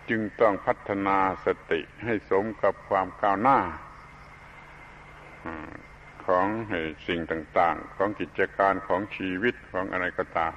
[0.10, 3.60] จึงต้องพัฒนาสติให้สมกับความก้าวหน้า
[6.28, 6.48] ของ
[7.08, 10.56] สิ่งต่างๆ ของกิจการของชีวิตของอะไรก็ตาม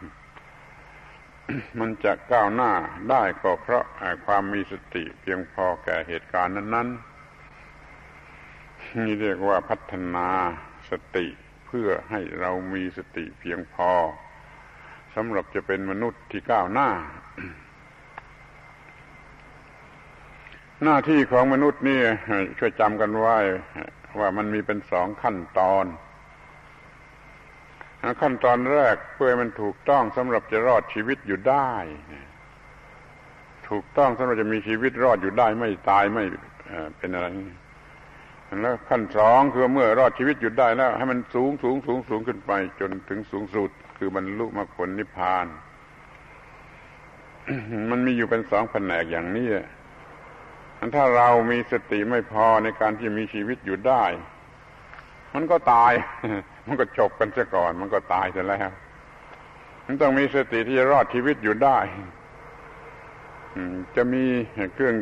[1.80, 2.72] มันจะก้าวหน้า
[3.10, 3.84] ได้ก็เพราะ
[4.24, 10.28] ความมีสติเพียงพอแก่เหตุการณ์นั้นๆนี่เรียกว่าพัฒนา
[10.90, 11.26] สติ
[11.66, 13.90] เพื่อให้เรามีสติเพียงพอ
[15.14, 16.88] สำหรับจะเป็นมนุษย์ที่ก้าวหน้า
[20.84, 22.00] หน้าที่ของมนุษย์นี่
[22.58, 23.36] ช่วยจำกันไว้
[24.18, 25.86] ว่ามันมีเป็นสองขั้นตอน
[28.22, 31.70] ขั้นตอนแรกเพื่อมันถูกต้องสำหรับจะรอดชีวิตอยู่ได้
[33.68, 36.24] ถูกต้องสำหรับจะมีชีวิตรอดอยู่ได้ไม่ตายไม่
[36.98, 37.26] เป็นอะไร
[38.62, 45.46] แล้วขั้นสองคือเมื่อรอดชีวิตอยู่ได้แล้ว ให้มันสูงสูงสูงสูงขึ้นไป จนถึงสูงสุด คือบรรลุมรรคผลนิพพาน
[47.90, 49.48] มันมีอยู่เป็นสองแผนกอย่างนี้
[50.94, 54.04] ถ้าเรามีสติไม่พอในการที่มีชีวิตอยู่ได้
[55.34, 55.92] มันก็ตาย
[56.66, 58.60] มันก็จบกันซะก่อน มันก็ตายซะแล้ว
[59.86, 61.78] มันต้องมีสติที่จะรอดชีวิตอยู่ได้
[63.96, 64.24] จะมี
[64.74, 64.94] เครื่อง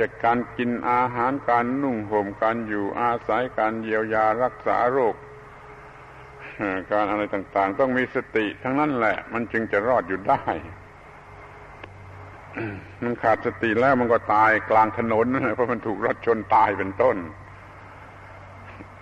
[0.00, 5.14] จากการกินอาหารการนุ่งห่มการอยู่อาศัยการเยียวยารักษาโรค
[6.90, 10.42] การอะไรต่าง ๆ ต้องมีสติทั้งนั้นแหละ มันจึงจะรอดอยู่ได้
[13.04, 17.16] มันขาดสติแล้วมันก็ตายกลางถนนเพราะมันถูกรถชนตายเป็นต้น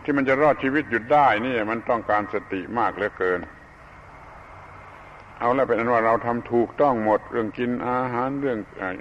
[0.02, 3.40] ที่มันจะรอดชีวิตอยู่ได้นี่มันต้องการสติมากเหลือเกิน
[5.38, 8.58] เอาแล้วเป็นอันว่าเราทำถูกต้องหมดเรื่องกินอาหารเรื่อง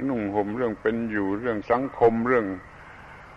[0.09, 2.45] นุ่งห่มเรื่องเป็นอยู่เรื่องสังคมเรื่อง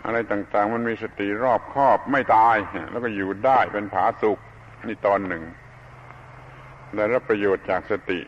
[0.05, 2.57] อะไรต่าง ๆ มันมีสติรอบครอบไม่ตาย
[2.91, 4.39] แล้วก็อยู่ได้เป็นผาสุก
[4.87, 5.43] นี่ตอนหนึ่ง
[6.95, 8.21] ได้รับประโยชน์จากสติ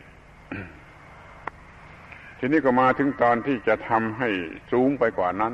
[2.41, 4.29] ทีนี้ก็มาถึงตอนที่จะทำให้
[4.71, 5.53] สูงไปกว่านั้น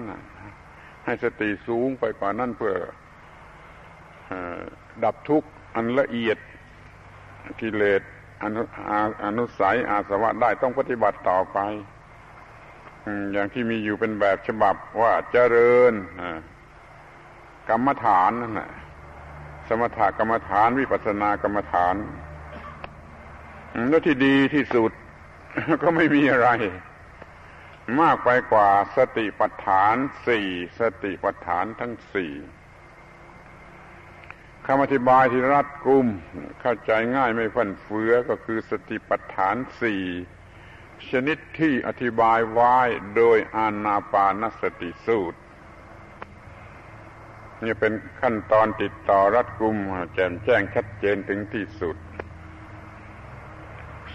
[1.05, 2.75] ให้สติสูงไปกว่านั้นเพื่อ
[5.03, 6.37] ดับทุกข์อันละเอียด
[7.61, 8.01] กิเลส
[8.43, 8.61] อนุ
[9.23, 11.59] อนุสัยอาสวะได้ต้องปฏิบัติต่อไป
[13.33, 15.93] อย่างที่มีอยู่เป็นแบบฉบับว่าเจริญ
[17.69, 18.69] กรรมฐานนั่นแหละ
[19.67, 21.95] สมถกรรมฐานวิปัสสนากรรมฐาน
[23.89, 24.91] แล้วที่ดีที่สุด
[25.83, 26.49] ก็ไม่มีอะไร
[28.01, 29.95] มากไปกว่าสติปัฏฐาน
[30.27, 30.47] สี่
[30.79, 32.33] สติปัฏฐานทั้งสี่
[34.65, 36.07] คำอธิบายที่รัดกุม
[36.61, 40.03] เข้าใจง่ายไม่ฟันเฟือก็คือสติปัฏฐานสี่
[41.09, 42.77] ชนิดที่อธิบายไว้
[43.15, 45.39] โดยอานาปานสติสูตร
[47.63, 49.77] นี่เป็นขั้นตอนติดต่อรัดกุม
[50.13, 51.97] แจ่มแจ้งชัดเจนถึงที่สุด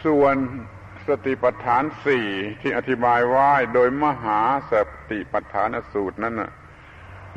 [0.05, 0.37] ส่วน
[1.09, 2.27] สติปัฏฐานสี่
[2.61, 4.73] ที่อธิบายไว้โดยมหาส
[5.11, 6.35] ติปัฏฐานสูตรนั้น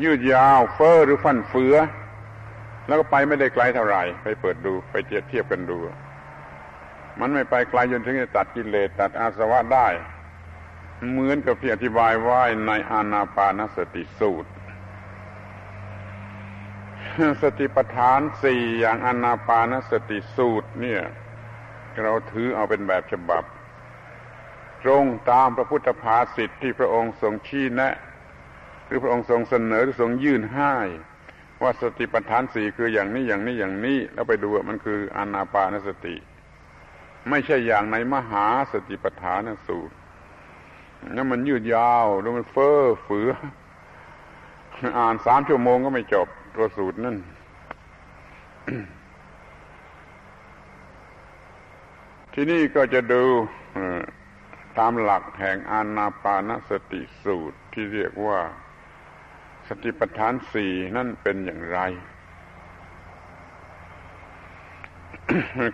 [0.04, 1.76] ยืดยาวเฟอ้อหรือฟันเฟือ
[2.88, 5.78] แล้วก็ไปไม่ได้ไกลเท่าไหร่ไปเปิดดูไปเทียบเทียบกันดู
[7.19, 9.88] มันไม่ไปไกลจนถึงจะตัดกิเลสตัดอาสวะได้
[11.10, 14.52] เหมือนกับที่อธิบายไว้ในอานาปานสติสูตร
[17.43, 21.04] สติปัฏฐานสี่อย่างอานาปานสติสูตรเนี่ย
[22.03, 23.43] เราถือเอาเป็นแบบฉบับ
[24.84, 27.93] ตรงตามพระพุทธภาษิตที่พระองค์ทรงชี้แนะ
[28.86, 30.73] หรือพระองค์ทรงเสนอหรือทรงยื่นให้
[31.62, 36.15] ว่าสติปัฏฐานสี่คืออย่างนี้อย่างนี้อย่างนี้ แล้วไปดูมันคืออนาปานสติ
[37.29, 39.95] ไม่ใช่อย่างในมหาสติปัฏฐานสูตร
[41.12, 43.29] นั่นมันยืดยาวแล้วมันเฟ้อเฟือ
[44.97, 47.17] อ่านสามชั่วโมงก็ไม่จบตัวสูตรนั่น
[52.36, 53.24] ที่นี่ก็จะดู
[54.80, 58.39] ตามหลักแห่งอานาปานสติสูตรที่เรียกว่า
[59.67, 61.80] สติปัฏฐานสี่นั่นเป็นอย่างไร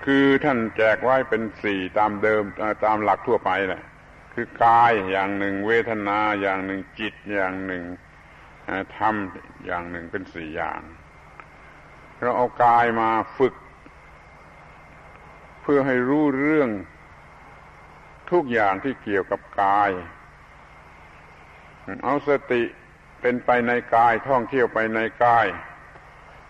[0.05, 2.43] คือท่านแจกไว้เป็นสี่ตามเดิม
[2.85, 3.83] ตามหลักทั่วไปแหละ
[4.33, 7.83] คือกายอย่างหนึ่ง เวทนาอย่างหนึ่งจิตอย่างหนึ่ง
[8.97, 9.15] ธรรม
[9.65, 10.81] อย่างหนึ่งเป็นสี่อย่าง
[12.19, 13.55] เราเอากายมาฝึก
[15.71, 16.69] พื่อให้รู้เรื่อง
[18.31, 19.89] ทุกอย่างที่เกี่ยวกับกาย
[22.03, 22.63] เอาสติ
[23.21, 25.45] เป็นไปในกายท่องเที่ยวไปในกาย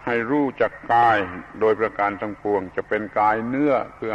[0.05, 1.17] ให้รู้จักกาย
[1.59, 4.09] โดยประการทั้งปวง จะเป็นกายเนื้อคือ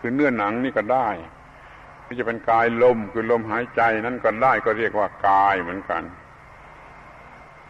[0.00, 1.08] คือเนื้อหนังนี่ก็ได้
[2.04, 6.02] ที่จะเป็นกายลมคือลมหายใจนั่นก็ได้ก็เรียกว่ากายเหมือนกัน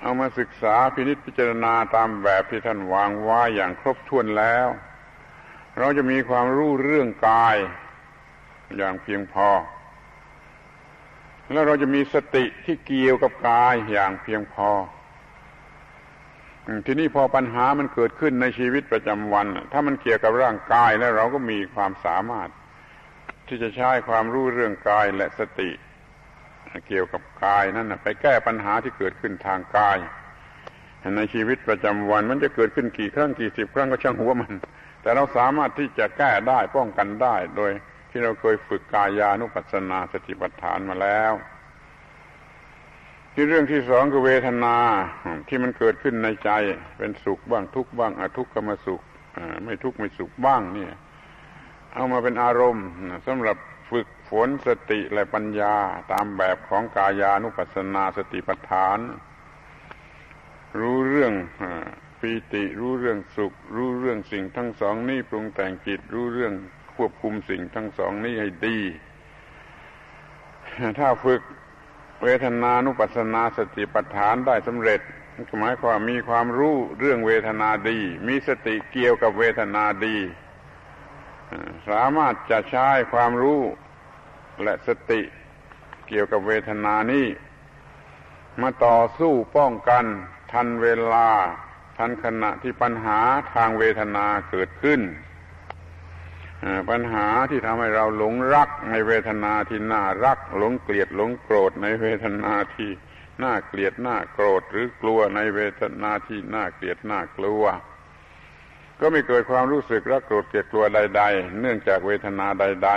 [0.00, 4.68] เอามาศึกษาพินิจพิจารณาตามแบบที่ท่านวางไว้อย่างครบถ้วนแล้ว
[5.79, 7.57] เราจะมีความรู้เรื่องกาย
[8.77, 9.49] อย่างเพียงพอ
[11.53, 14.71] แล้วเราจะมีสติที่เกี่ยวกับกายอย่างเพียงพอ
[16.87, 22.49] ทีนี้พอปัญหามันเกิดขึ้นในชีวิตประจำวัน ถ้ามันเกี่ยวกับร่างกายแล้วเราก็มีความสามารถ
[23.49, 25.71] ที่จะใช้ความรู้เรื่องกายและสติ
[26.89, 29.99] เกี่ยวกับกายนั่นไปแก้ปัญหาที่เกิดขึ้นทางกาย
[31.17, 34.53] ในชีวิตประจำวันมันจะเกิดขึ้นกี่ครั้งกี่สิบครั้งก็ช่างหัวมัน
[35.07, 37.71] แต่เราสามารถที่จะแก้ได้ป้องกันได้ โดย
[38.11, 41.33] ที่เราเคยฝึกกายานุปัสสนาสติปัฏฐานมาแล้ว
[43.33, 44.77] ที่เรื่องที่สองคือเวทนา
[45.49, 46.51] ที่มันเกิดขึ้นในใจ
[46.99, 49.01] เป็นสุขบ้างทุกบ้างอทุกขมสุข
[49.64, 50.92] ไม่ทุกข์ไม่สุขบ้างเนี่ย
[51.95, 52.87] เอามาเป็นอารมณ์
[53.27, 53.57] สำหรับ
[53.90, 55.75] ฝึกฝนสติและปัญญา
[56.12, 58.99] ตามแบบของกายานุปัสสนาสติปัฏฐาน
[60.79, 61.33] รู้เรื่อง
[62.27, 66.53] ปีติ รู้เรื่องสุข รู้เรื่องสิ่งทั้งสองนี้ปรุงแต่งจิตรู้เรื่อง
[66.97, 68.79] ควบคุมสิ่งทั้งสองนี้ให้ดี
[70.99, 71.43] ถ้าฝึก
[72.23, 75.01] เวทนานุปัสสนาสติปัฏฐานได้สำเร็จ
[75.59, 80.17] หมายความมีความรู้เรื่องเวทนาดี มีสติเกี่ยวกับเวทนาดี
[81.89, 83.61] สามารถจะใช้ความรู้
[84.62, 85.21] และสติ
[86.09, 87.27] เกี่ยวกับเวทนานี้
[88.61, 90.05] มาต่อสู้ป้องกัน
[90.53, 91.29] ทันเวลา
[91.97, 93.19] ทันขณะที่ปัญหา
[93.55, 95.01] ทางเวทนาเกิดขึ้น
[96.91, 102.91] ปัญหาที่ทำให้เราหลงรักในเวทนาที่น่ารัก หลงเกลียดหลงโกรธในเวทนาที่
[103.43, 107.65] น่าเกลียดน่าโกรธหรือกลัวในเวทนาที่น่าเกลียดน่ากลัว
[109.01, 112.91] ก็ไม่เกิดความรู้สึกรักโกรธเกลียดกลัวใด ๆ เนื่องจากเวทนาใด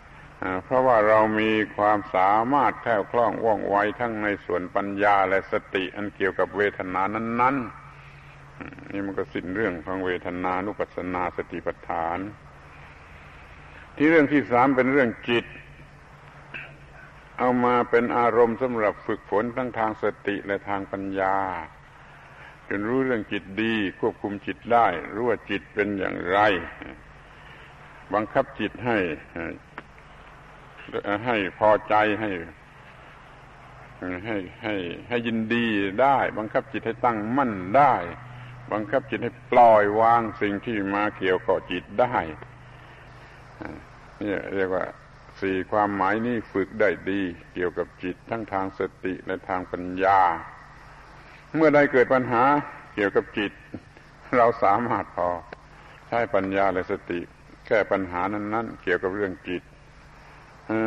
[0.00, 7.83] ๆ เพราะว่าเรามีความสามารถแคล่วคล่องว่องไวทั้งในส่วนปัญญาและสติอันเกี่ยวกับเวทนานั้น ๆ
[8.92, 12.18] นี่มันก็สิ้นเรื่องของเวทนานุปัสสนาสติปัฏฐาน
[13.96, 15.44] ที่เรื่องที่สามเป็นเรื่องจิต
[17.38, 21.36] เอามาเป็นอารมณ์สำหรับฝึกฝนทั้งทางสติและทางปัญญา
[22.68, 26.38] จนรู้เรื่องจิตดี ควบคุมจิตได้ รู้ว่าจิตเป็นอย่างไร
[28.14, 28.98] บังคับจิตให้
[31.26, 32.30] ให้พอใจให้
[34.26, 34.74] ให้ให้
[35.08, 35.66] ให้ยินดี
[36.02, 37.94] ได้ บังคับจิตให้ตั้งมั่นได้
[38.72, 42.16] บังคับจิตให้ปล่อยวางสิ่งที่มาเกี่ยวกับจิตได้
[44.22, 44.84] นี่เรียกว่า
[45.40, 47.20] สี่ความหมายนี้ฝึกได้ดี
[47.54, 50.20] เกี่ยวกับจิตทั้งทางสติและทางปัญญา
[51.54, 52.42] เมื่อใดเกิดปัญหา
[52.94, 53.52] เกี่ยวกับจิต
[54.36, 55.28] เราสามารถพอ
[56.08, 57.20] ใช้ปัญญาและสติ
[57.66, 59.62] แก้ปัญหานั้น ๆ เกี่ยวกับเรื่องจิต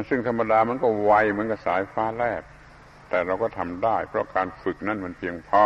[0.10, 2.44] ซึ่งธรรมดามันก็ไวเหมือนกับสายฟ้าแลบ
[3.10, 5.66] แต่เราก็ทำได้ เพราะการฝึกนั้นมันเพียงพอ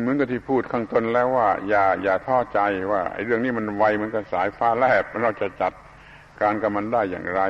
[0.00, 2.60] เหมือนกับที่พูดข้างต้นแล้วว่า อย่าอย่าท้อใจ
[2.92, 5.72] ว่าไอ้เรื่องนี้มันไวเหมือนกับสายฟ้าแลบเราจะจัด
[6.40, 7.42] การกับมันได้อย่างไร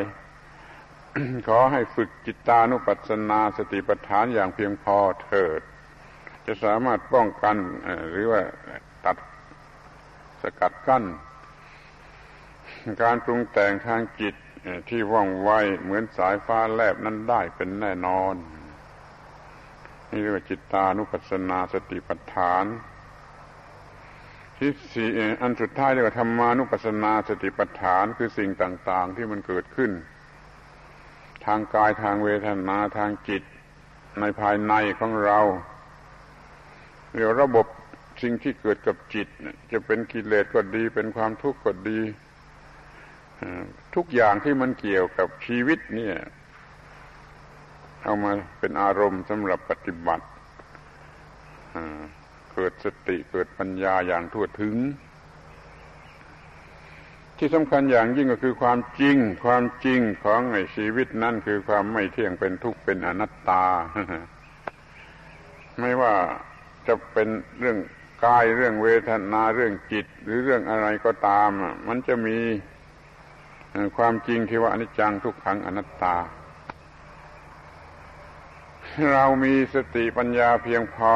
[1.49, 5.61] ขอให้ฝึกจิตตานุปัสสนาสติปัฏฐานอย่างเพียงพอเถิด
[6.47, 7.57] จะสามารถป้องกัน
[8.11, 8.41] หรือว่า
[9.05, 9.17] ตัด
[10.43, 11.05] สกัดกั้น
[13.03, 14.35] การปรุงแต่งทางจิต
[14.89, 15.51] ที่ว่องไว
[15.83, 18.35] เหมือนสายฟ้าแลบนั้นได้เป็นแน่นอน
[20.15, 22.65] นี่เรียกว่าจิตตานุปัสสนาสติปัฏฐาน
[24.59, 25.09] ที่สี่
[25.43, 29.91] อันสุดท้ายเรียกว่าธรรมานุปัสสนาสติปัฏฐานคือสิ่งต่าง ๆ ที่มันเกิดขึ้น
[31.45, 33.43] ทางกายทางเวทนาทางจิต
[34.21, 35.41] ในภายในของเรา
[37.13, 37.67] เรียกระบบ
[38.23, 39.29] สิ่งที่เกิดกับจิต
[39.73, 42.01] จะเป็นกิเลสก็ดี เป็นความทุกข์ก็ดี
[43.95, 46.17] ทุกอย่างที่มันเกี่ยวกับชีวิตเนี่ย
[48.05, 50.27] เอามาเป็นอารมณ์สำหรับปฏิบัติ
[52.53, 54.77] เกิดสติเกิดปัญญาอย่างทั่วถึง
[57.39, 63.65] ที่สำคัญอย่างยิ่งก็คือความจริง ความจริงของไอ้ชีวิตนั่นคือความไม่เที่ยงเป็นทุกข์เป็นอนัตตา
[65.81, 66.15] ไม่ว่า
[66.87, 67.79] จะเป็นเรื่อง
[68.25, 71.51] กายเรื่องเวทนาเรื่องจิต หรือเรื่องอะไรก็ตาม
[71.89, 72.39] มันจะมี
[73.97, 76.17] ความจริงที่ว่าอนิจจังทุกขังอนัตตา
[79.13, 81.15] เรามีสติปัญญาเพียงพอ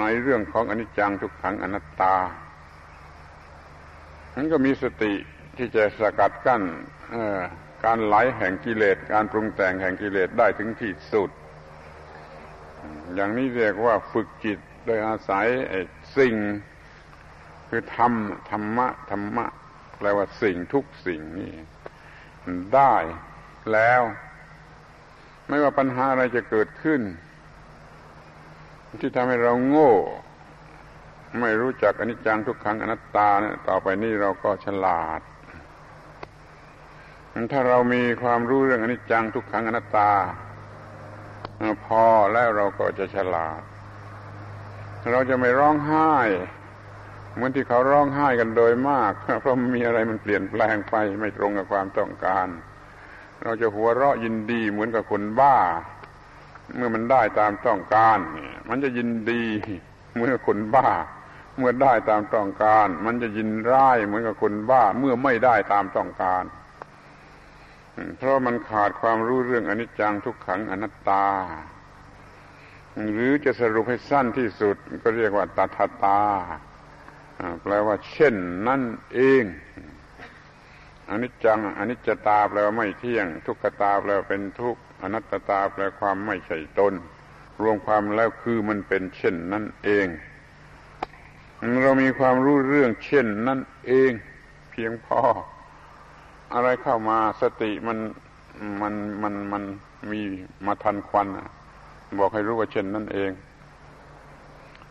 [0.00, 2.16] ในเรื่องของอนิจจังทุกขังอนัตตา
[4.34, 5.12] นั้นก็มีสติ
[5.56, 6.62] ที่จะสกัดกั้น
[7.84, 11.30] การไหลแห่งกิเลสการปรุงแต่งแห่งกิเลสได้ถึงที่สุด
[13.14, 15.46] อย่างนี้เรียกว่าฝึกจิตโดยอาศัย
[16.18, 16.34] สิ่ง
[17.68, 18.12] คือธรรม
[18.50, 19.46] ธรรมะธรรมะ
[19.98, 21.52] แปลว่าสิ่งทุกสิ่งนี่
[22.74, 22.94] ได้
[23.72, 24.02] แล้ว
[25.48, 27.00] ไม่ว่าปัญหาอะไรจะเกิดขึ้น
[29.00, 29.92] ที่ทำให้เราโง่
[31.40, 35.20] ไม่รู้จักอนิจจังทุกขังอนัตตาเนี่ยต่อไปนี้เราก็ฉลาด
[37.52, 40.12] ถ้าเรามีความรู้เรื่องอนิจจังทุกขังอนัตตา
[41.84, 43.60] พอแล้วเราก็จะฉลาด
[45.12, 46.12] เราจะไม่ร้องไห้
[47.34, 52.46] เหมือนที่เขาร้องไห้กันโดยมาก เพราะมีอะไรมันเปลี่ยนแปลงไปไม่ตรงกับความต้องการ
[53.44, 55.56] เราจะหัวเราะยินดีเหมือนกับคนบ้า
[56.76, 58.18] เมื่อมันได้ตามต้องการ
[58.68, 59.42] มันจะยินดี
[60.12, 60.88] เหมือนกับคนบ้า
[61.58, 66.44] เมื่อได้ตามต้องการ มันจะยินร้ายเหมือนกับคนบ้า เมื่อไม่ได้ตามต้องการ
[68.16, 71.26] เพราะมันขาดความรู้เรื่องอนิจจังทุกขังอนัตตา
[73.12, 76.20] หรือจะสรุปให้สั้นที่สุดก็เรียกว่าตัทตา
[77.62, 78.34] แปลว่าเช่น
[78.68, 78.82] นั่น
[79.14, 79.44] เอง
[81.10, 86.94] อนิจจังอนิจจตาแปลว่าไม่เที่ยง ทุกขตาแปลว่าเป็นทุกข์อนัตตาแปลความไม่ใช่ตน
[87.62, 90.06] รวมความแล้วคือมันเป็นเช่นนั่นเอง
[91.82, 94.10] เรามีความรู้เรื่องเช่นนั่นเอง
[94.70, 95.20] เพียงพอ
[96.52, 97.98] อะไรเข้ามาสติมัน
[98.80, 99.62] มันมันมัน
[100.10, 100.20] มี
[100.66, 101.26] มาทันควัน
[102.18, 103.30] บอกให้รู้ว่าเช่นนั่นเอง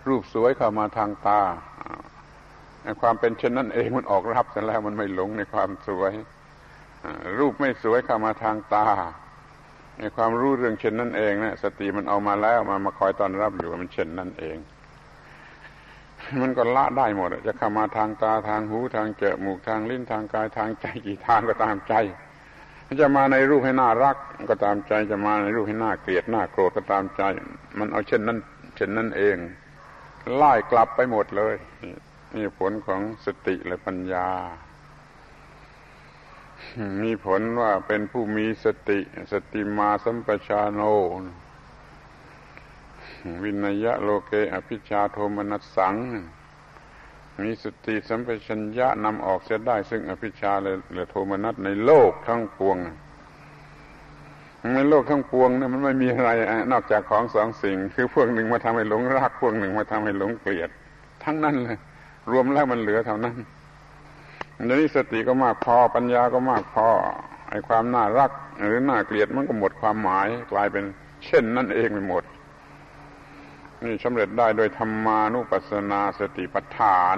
[0.08, 1.40] รูปสวยเข้ามาทางตา
[3.02, 6.14] ความเป็นเช่นนั้นเองมันออกรับเสร็จแล้วมันไม่หลงในความสวย
[7.40, 8.88] รูปไม่สวยเข้ามาทางตา
[10.00, 14.58] ในความรู้เรื่องเช่นนั้นเองนะสติมันเอามาแล้วมามาคอยตอนรับอยู่มันเช่นนั้นเอง
[16.42, 21.94] มันก็ละได้หมด จะเข้ามาทางตาทางหูทางจมูกทางลิ้นทางกายทางใจกี่ทางก็ตามใจ
[23.02, 24.18] จะมาในรูปให้น่ารัก
[24.50, 27.22] ก็ตามใจจะมาในรูปให้น่าเกลียดน่าโกรธก็ตามใจ
[27.80, 28.38] มันเอาเช่นนั้น
[28.76, 29.38] เช่นนั้นเอง
[30.36, 31.56] ไล่กลับไปหมดเลย
[32.36, 34.28] นี่ผลของสติและปัญญา
[37.04, 39.00] มีผลว่าเป็นผู้มีสติ
[39.32, 40.82] สติมาสัมปชาโน
[43.44, 45.96] วินยะโลเกอภิชาโทมนัสสัง
[47.42, 50.52] มีสติสัมปชัญญะนำออกเสียได้ ซึ่งอภิชา
[50.94, 52.78] และโทมนัสในโลกทั้งปวง
[54.76, 56.30] ในโลกทั้งปวงเนี่ยมันไม่มีอะไร
[56.72, 60.70] นอกจากของสองสิ่ง คือพวกหนึ่งมาทำให้หลงรักพวกหนึ่งมาทำให้หลงเกลียด
[61.24, 61.78] ทั้งนั้นเลย
[62.32, 63.38] รวมแล้วมันเหลือเท่านั้น
[64.66, 66.88] เดี๋ยวนี้สติก็มากพอปัญญาก็มากพอ
[67.50, 68.32] ไอ้ความน่ารัก
[68.66, 70.84] หรือน่าเกลียดมันก็หมดความหมาย กลายเป็น
[71.26, 72.24] เช่นนั่นเองไปหมด
[73.84, 77.18] นี่สำเร็จได้โดยธรรมานุปัสสนาสติปัฏฐาน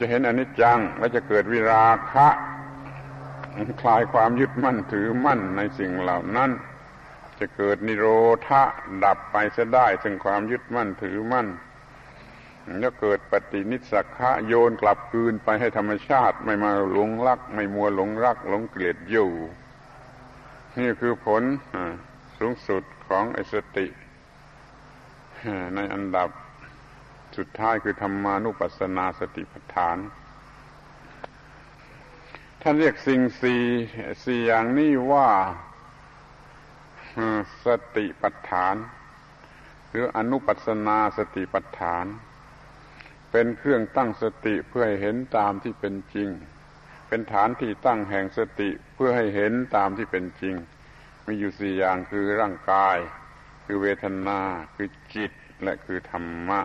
[0.00, 2.28] จะเห็นอนิจจังและจะเกิดวิราคะ
[3.82, 6.50] คลายความยึดมั่นถือมั่นในสิ่งเหล่านั้น
[7.38, 8.06] จะเกิดนิโร
[8.46, 8.62] ธะ
[9.04, 11.46] ดับไปเสียได้ซึ่งความยึดมั่นถือมั่น
[12.80, 19.30] แล้วเกิดปฏินิสักะโยนกลับคืนไปให้ธรรมชาติไม่มาหลงรัก ไม่มัวหลงรักหลงเกลียดอยู่
[20.78, 21.42] นี่คือผล
[22.38, 23.86] สูงสุดของไอสติ
[25.74, 26.28] ในอันดับ
[27.36, 29.96] สุดท้ายคือธรรมานุปัสสนาสติปัฏฐาน
[32.62, 33.62] ท่านเรียกสิ่งสี่
[34.24, 35.28] สี่อย่างนี้ว่า
[37.64, 38.74] สติปัฏฐาน
[39.90, 42.04] หรืออนุปัสสนาสติปัฏฐาน
[43.36, 46.28] เป็นเครื่องตั้งสติเพื่อให้เห็นตามที่เป็นจริง
[47.08, 50.54] เป็นฐานที่ตั้งแห่งสติเพื่อให้เห็นตามที่เป็นจริง
[51.26, 52.96] มีอยู่สี่อย่างคือร่างกาย
[53.64, 54.40] คือเวทนา
[54.74, 55.32] คือจิต
[55.62, 56.60] และคือธรรมะ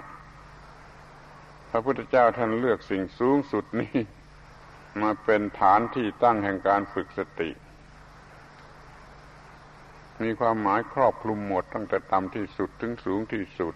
[1.69, 3.97] พระพุทธเจ้าท่านเลือกสิ่งสูงสุดนี้
[5.01, 7.49] มาเป็นฐานที่ตั้งแห่งการฝึกสติ
[10.21, 13.75] มีความหมายครอบคลุมหมดตั้งแต่ต่ำที่สุดถึงสูงที่สุด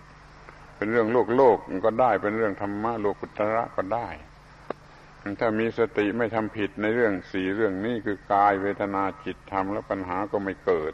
[0.77, 4.07] เป็นเรื่องโลกโลกก็ได้เป็นเรื่องธรรมะโลกุตระก็ได้
[5.39, 10.93] ถ้ามีสติไม่ทำผิดในเรื่องสี่เรื่องนี้คือกายเวทนาจิตธรรมแล้วปัญหาก็ไม่เกิด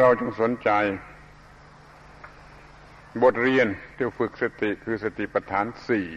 [0.00, 0.70] เราจงสนใจ
[3.22, 6.10] บทเรียนที่ฝึกสติคือสติปัฏฐานสี่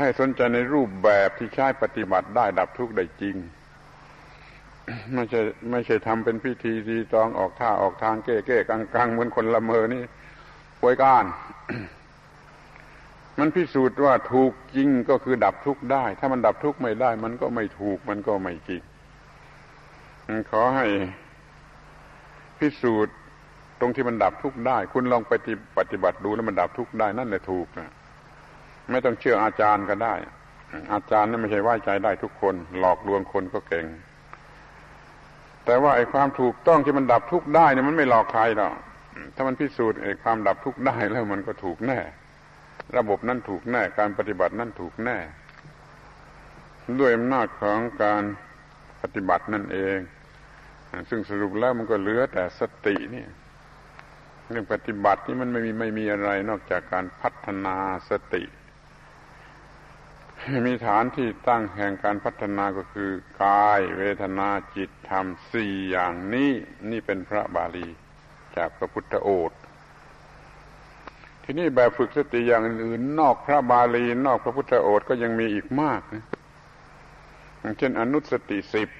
[0.00, 3.36] ให้สนใจในรูปแบบที่ใช้ปฏิบัติได้ดับทุกข์ได้จริง
[5.14, 5.40] ไม่ใช่
[5.70, 10.02] ไม่ใช่ทำเป็นพิธีทีตองออกท่าออกทางเก้เก้กังกังเหมือนคนละเมอนี่
[10.84, 11.24] ป่วยการ
[13.38, 18.82] มันพิสูจน์ว่าถูกจริงก็คือดับทุกข์ได้ ถ้ามันดับทุกข์ไม่ได้ มันก็ไม่ถูกมันก็ไม่จริง
[20.50, 20.86] ขอให้
[22.58, 23.14] พิสูจน์
[23.80, 25.32] ตรงที่มันดับทุกข์ได้ คุณลองไป
[25.78, 27.90] ปฏิบัติดูแล้วมันดับทุกข์ได้นั่นแหละถูกนะ
[28.90, 30.14] ไม่ต้องเชื่ออาจารย์ก็ได้
[30.92, 33.86] อาจารย์นี่ไม่ใช่ไว้ใจได้ทุกคน หลอกลวงคนก็เก่ง
[35.64, 38.74] แต่ว่าไอ้ความถูกต้องที่มันดับทุกข์ได้เนี่ยมันไม่หลอกใครหรอก
[39.34, 42.00] ถ้ามันพิสูจน์ความดับทุกข์ได้แล้วมันก็ถูกแน่
[42.96, 45.18] ระบบนั้นถูกแน่ การปฏิบัตินั้นถูกแน่
[47.00, 48.22] ด้วยอำนาจของการ
[49.02, 49.98] ปฏิบัตินั่นเอง
[51.08, 53.24] ซึ่งสรุปแล้วมันก็เหลือแต่สตินี่
[54.50, 57.76] เรื่องปฏิบัตินี่มันไม่มีไม่มีอะไรนอกจากการพัฒนา
[58.10, 58.44] สติ
[60.66, 63.10] มีฐานที่ตั้งแห่งการพัฒนาก็คือ
[63.42, 66.50] กาย เวทนาจิตธรรมสี่อย่างนี้
[66.90, 67.88] นี่เป็นพระบาลี
[68.56, 69.58] จากพระพุทธโอษฐ์
[71.44, 76.24] ทีนี้แบบฝึกสติอย่างอื่นนอกพระบาลีนอกพระพุทธโอษฐ์ก็ยังมีอีกมากนะ
[77.78, 78.90] เช่น อนุสติสิบ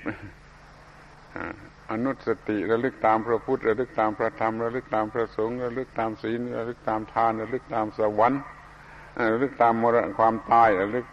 [1.93, 8.43] อนุสติระลึกตามพระพุทธระลึกตามพระธรรมระลึกตามพระสงฆ์ระลึกตามศีลระลึกตามทานระลึกตามสวรรค์
[9.33, 11.07] ระลึกตามมรณความตายระลึก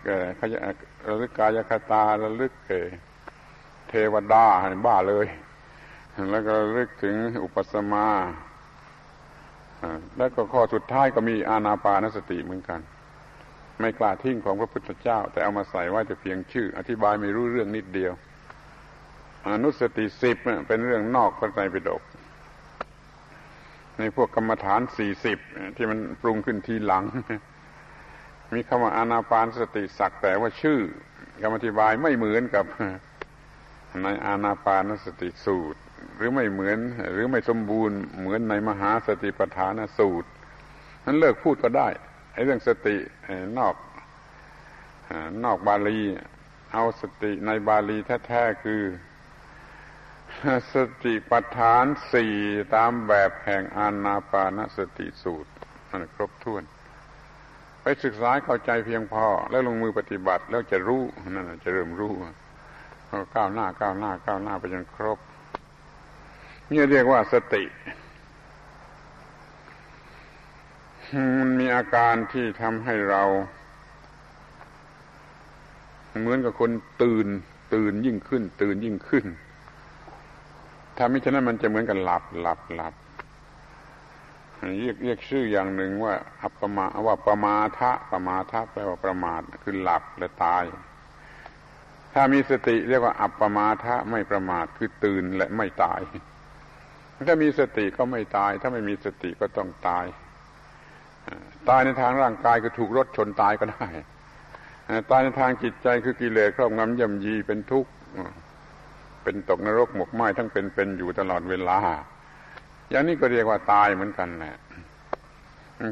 [1.08, 2.54] ระลึกกายคตาระลึก
[3.90, 4.46] เทวดา
[4.86, 5.28] บ้าเลย
[6.32, 8.08] แล้วก็ลึกถึงอุปสมา
[10.18, 12.80] แล้วก็ข้อสุดท้ายก็มีอาณาปานสติเหมือนกัน
[13.80, 18.14] ไม่กล้าทิ้งของพระพุทธเจ้า แต่เอามาใส่ไว้แต่เพียงชื่อ อธิบายไม่รู้เรื่องนิดเดียว
[19.48, 20.38] อนุสติสิบ
[20.68, 22.02] เป็นเรื่องนอกพระไตรปิฎก
[23.98, 25.40] ในพวกกรรมฐานสี่สิบ
[25.76, 27.04] ที่มันปรุงขึ้นทีหลัง
[28.54, 30.80] มีคำว่าอานาปานสติสักแต่ว่าชื่อ
[31.42, 32.66] คำอธิบายไม่เหมือนกับ
[34.04, 35.80] ในอานาปานสติสูตร
[36.18, 36.80] หรือไม่เหมือน
[37.12, 40.30] หรือไม่สมบูรณ์เหมือนในมหาสติปัฏฐานสูตร
[41.06, 41.88] นั้นเลิกพูดก็ได้
[42.34, 42.98] ไอ้เรื่องสติ
[43.58, 43.76] นอก
[45.44, 46.00] นอกบาลี
[46.74, 47.98] เอาสติในบาลี
[48.28, 48.84] แท้ๆคือ
[50.74, 52.36] สติปัฏฐานสี่
[52.76, 55.52] ตามแบบแห่งอานาปานสติสูตร
[55.90, 56.64] มันครบถ้วน
[57.82, 62.14] ไปศึกษาเข้าใจเพียงพอ แล้วลงมือปฏิบัติแล้วจะรู้นั่นจะเริ่มรู้
[63.36, 65.20] ก้าวหน้าก้าวหน้าก้าวหน้าไปจนครบ
[66.74, 67.64] นี่เรียกว่าสติ
[71.40, 73.24] มันมีอาการที่ทำให้เรา
[76.20, 76.72] เหมือนกับคน
[77.04, 77.28] ตื่น
[77.74, 79.26] ตื่นยิ่งขึ้น ตื่นยิ่งขึ้น
[80.98, 82.94] ถ้าไม่ฉะนั้นมันจะเหมือนกันหลับหลับหลับ
[84.80, 90.64] เรียกเรียกชื่ออย่างหนึ่งว่า อัปปมาว่าประมาทะประมาทะแปลว่าประมาทคือหลับและตาย
[92.14, 96.02] ถ้ามีสติเรียกว่าอัปปมาทะไม่ประมาทคือตื่นและไม่ตาย
[97.28, 100.06] ถ้ามีสติก็ไม่ตาย ถ้าไม่มีสติก็ต้องตาย
[101.70, 103.88] ตายในทางร่างกายก็ถูกรถชนตายก็ได้
[105.12, 107.92] ตายในทางจิตใจคือกิเลสครอบงำย่ำยีเป็นทุกข์
[109.24, 111.78] เป็นตกนรกหมกไหม้ทั้งเป็นเป็นอยู่ตลอดเวลา
[112.90, 114.56] อย่างนี้ก็เรียกว่าตายเหมือนกันแหละ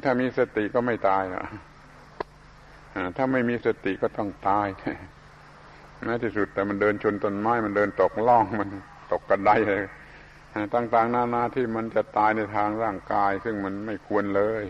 [0.03, 1.45] ถ้ามีสติก็ไม่ตายะ
[3.17, 4.67] ถ้าไม่มีสติก็ต้องตาย
[6.05, 8.69] แม้ที่สุดแต่มันเดินชนต้นไม้มันเดินตกล่องมัน
[9.11, 9.84] ตกกระไดเลย
[10.53, 14.65] ต่างๆนานาที่มันจะตายในทางร่างกาย ซึ่งมันไม่ควรเลย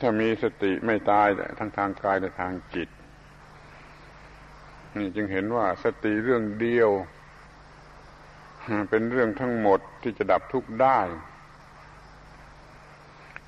[0.00, 1.28] ถ้ามีสติไม่ตาย
[1.58, 2.88] ทั้งทางกายและทางจิต
[4.96, 6.90] นี่จึงเห็นว่าสติเรื่องเดียว
[8.90, 11.00] เป็นเรื่องทั้งหมดที่จะดับทุกข์ได้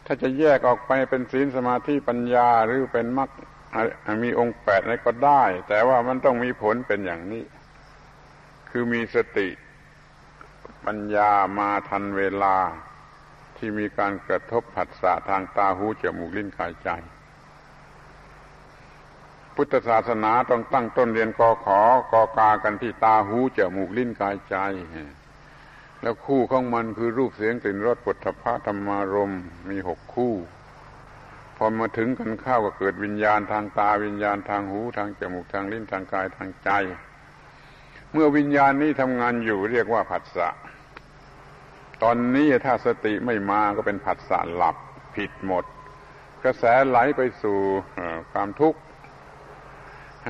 [0.06, 3.30] ถ้าจะแยกออกไปเป็นศีลสมาธิปัญญาหรือเป็นมรรค
[4.22, 7.44] มีองค์แปดอะไรก็ได้ แต่ว่ามันต้องมีผลเป็นอย่างนี้
[8.70, 9.48] คือมีสติ
[10.86, 12.56] ปัญญามาทันเวลา
[13.56, 16.90] ที่มีการกระทบผัสสะทางตาหูจมูกลิ้นกายใจ
[19.54, 21.80] พุทธศาสนาต้องตั้งต้นเรียนกอขอ
[22.12, 24.56] กอกากันที่ตาหูจมูกลิ้นกายใจ
[26.02, 29.32] แล้วคู่ของมันคือรูปเสียงกลิ่นรสปุถะพะธรรมารม
[29.68, 30.34] มีหกคู่
[31.56, 36.70] พอมาถึงกันเข้าก็เกิดวิญญาณทางตาวิญญาณทางหูทางจมูกทางลิ้นทางกายทางใจ
[38.12, 40.48] เมื่อวิญญาณนี้ทำงานอยู่เรียกว่าผัสสะ
[42.02, 44.76] ตอนนี้ถ้าสติไม่มาก็เป็นผัสสะหลับ
[45.16, 45.64] ผิดหมด
[46.44, 47.58] กระแสไหลไปสู่
[48.32, 48.78] ความทุกข์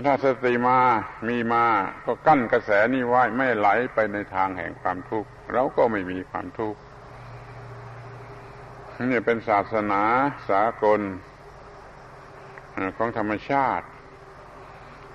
[0.07, 0.79] ถ้าสติมา
[1.29, 1.65] มีมา
[2.05, 6.81] ก็กั้นกระแสนี้ไว้ไม่ไหลไปในทางแห่งความทุกข์เราก็ไม่มีความทุกข์
[9.11, 10.03] นี่เป็นศาสนา
[10.51, 11.01] สากล
[12.97, 13.87] ของธรรมชาติ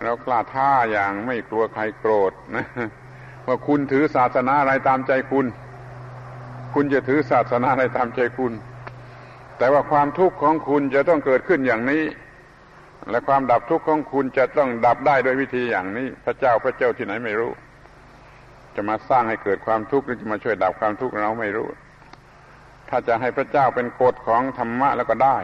[0.03, 2.65] เรากล้าท่าอย่างไม่กลัวใครโกรธนะ
[3.47, 5.45] ว่าคุณถือศาสนาอะไรตามใจคุณ
[6.73, 8.53] คุณจะถือศาสนาอะไรตามใจคุณ
[9.57, 12.03] แต่ว่าความทุกข์ของคุณจะต้องเกิดขึ้นอย่างนี้
[13.09, 17.51] และความดับทุกข์ของคุณจะต้องดับได้โดยวิธีอย่างนี้ พระเจ้าพระเจ้าที่ไหนไม่รู้
[18.75, 21.67] จะมาสร้างให้เกิดความทุกข์หรือจะมาช่วยดับความทุกข์เราไม่รู้
[22.89, 25.37] ถ้าจะให้พระเจ้าเป็นกฎของธรรมะแล้วก็ได้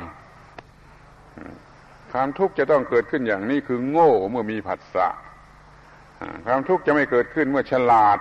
[2.13, 5.07] ความทุกข์จะต้องเกิดขึ้นอย่างนี้คือโง่เมื่อมีผัสสะ
[6.45, 8.19] ความทุกข์จะไม่เกิดขึ้นเมื่อฉลาด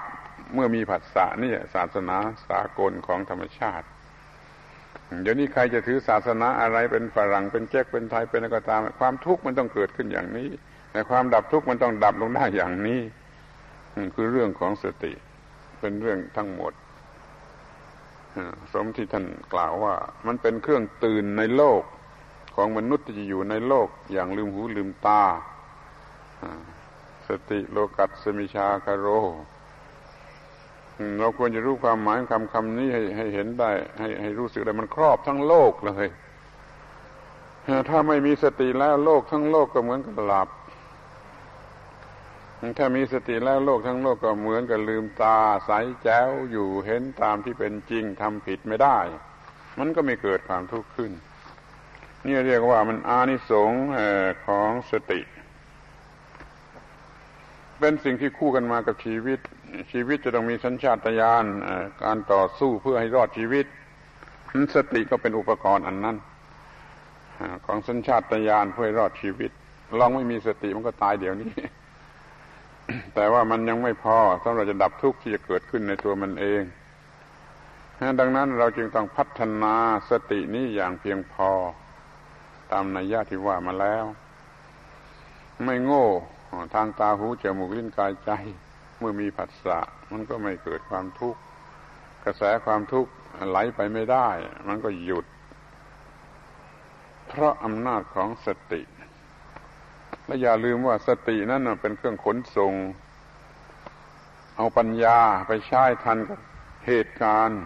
[0.54, 2.16] เมื่อมีผัสสะนี่ศาสนา
[2.48, 3.86] สากลของธรรมชาติ
[5.22, 10.48] เดี๋ยวนี้ใครจะถือศาสนาอะไรเป็นฝรั่งเป็นแจ็คเป็นไทยเป็นอะไรก็ตาม ความทุกข์มันต้องเกิดขึ้นอย่างนี้
[10.92, 13.00] แต่ความดับทุกข์มันต้องดับลงได้อย่างนี้
[14.14, 15.12] คือเรื่องของสติ
[15.80, 16.72] เป็นเรื่องทั้งหมด
[18.72, 19.94] สมที่ท่านกล่าวว่า
[20.26, 21.82] มันเป็นเครื่องตื่นในโลก
[22.54, 25.22] ของมนุษย์ที่จะอยู่ในโลกอย่างลืมหูลืมตา
[27.28, 29.06] สติโลกัสสมิชาคาโร
[31.20, 36.06] เราควรจะรู้ความหมายคำคำนี้ให้ให้เห็นได้ ให้ให้รู้สึกได้มันครอบทั้งโลกเลย
[37.88, 40.48] ถ้าไม่มีสติแล้วโลกทั้งโลกก็เหมือนกับหลับ
[42.78, 45.70] ถ้ามีสติแล้วโลกทั้งโลกก็เหมือนกับลืมตาใส
[46.02, 48.98] แจ้วอยู่เห็นตามที่เป็นจริงทำผิดไม่ได้
[49.78, 51.12] มันก็ไม่เกิดความทุกข์ขึ้น
[52.26, 53.82] นี่เรียกว่ามันอานิสงส์
[54.46, 55.20] ของสติ
[57.78, 59.38] เป็นสิ่งที่คู่กันมากับชีวิต
[59.92, 61.44] ชีวิตจะต้องมีสัญชาตญาณ
[62.02, 63.66] การต่อสู้เพื่อให้รอดชีวิต
[64.74, 66.16] สติก็เป็นอุปกรณ์อันนั้น
[67.66, 69.50] ของสัญชาตญาณเพื่อรอดชีวิต
[69.98, 71.50] ลองไม่มีสติมันก็ตายเดี๋ยวนี้
[73.14, 76.62] แต่ว่ามันยังไม่พอสำหรับจะดับทุกข์ที่จะเกิดขึ้นในตัวมันเอง
[78.20, 79.74] ดังนั้นเราจึงต้องพัฒนา
[80.10, 81.50] สตินี้อย่างเพียงพอ
[82.72, 84.04] ตามนัยยะที่ว่ามาแล้ว
[85.64, 86.06] ไม่โง่
[86.74, 88.30] ทางตาหูจมูกลิ้นกายใจ
[88.98, 89.78] เมื่อมีผัสสะ
[90.12, 91.40] มันก็ไม่เกิดความทุกข์
[92.24, 93.10] กระแสความทุกข์
[93.48, 94.28] ไหลไปไม่ได้
[94.68, 95.26] มันก็หยุด
[97.28, 98.82] เพราะอำนาจของสติ
[100.26, 102.74] และอย่าลืมว่าสตินั้นเป็นเครื่องขนส่ง
[104.56, 106.38] เอาปัญญาไปใช้ทันกับ
[106.86, 107.62] เหตุการณ์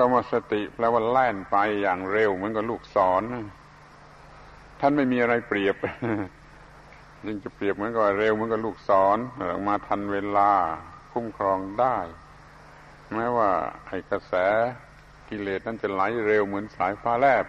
[0.00, 3.22] คำว่าสติแปลว่าแล่นไปอย่างเร็วเหมือนกับลูกศร
[4.80, 5.76] ท่านไม่มีอะไรเปรียบ
[7.26, 9.18] ยิ่งจะเปรียบเหมือนกับเร็วเหมือนกับลูกศร
[9.66, 10.52] มาทันเวลา
[11.12, 11.96] คุ้มครองได้
[13.14, 13.50] แม้ว่า
[13.86, 14.34] ไอ้กระแส
[15.28, 17.44] กิเลสนั้นจะไหลเร็วเหมือนสายฟ้าแลบ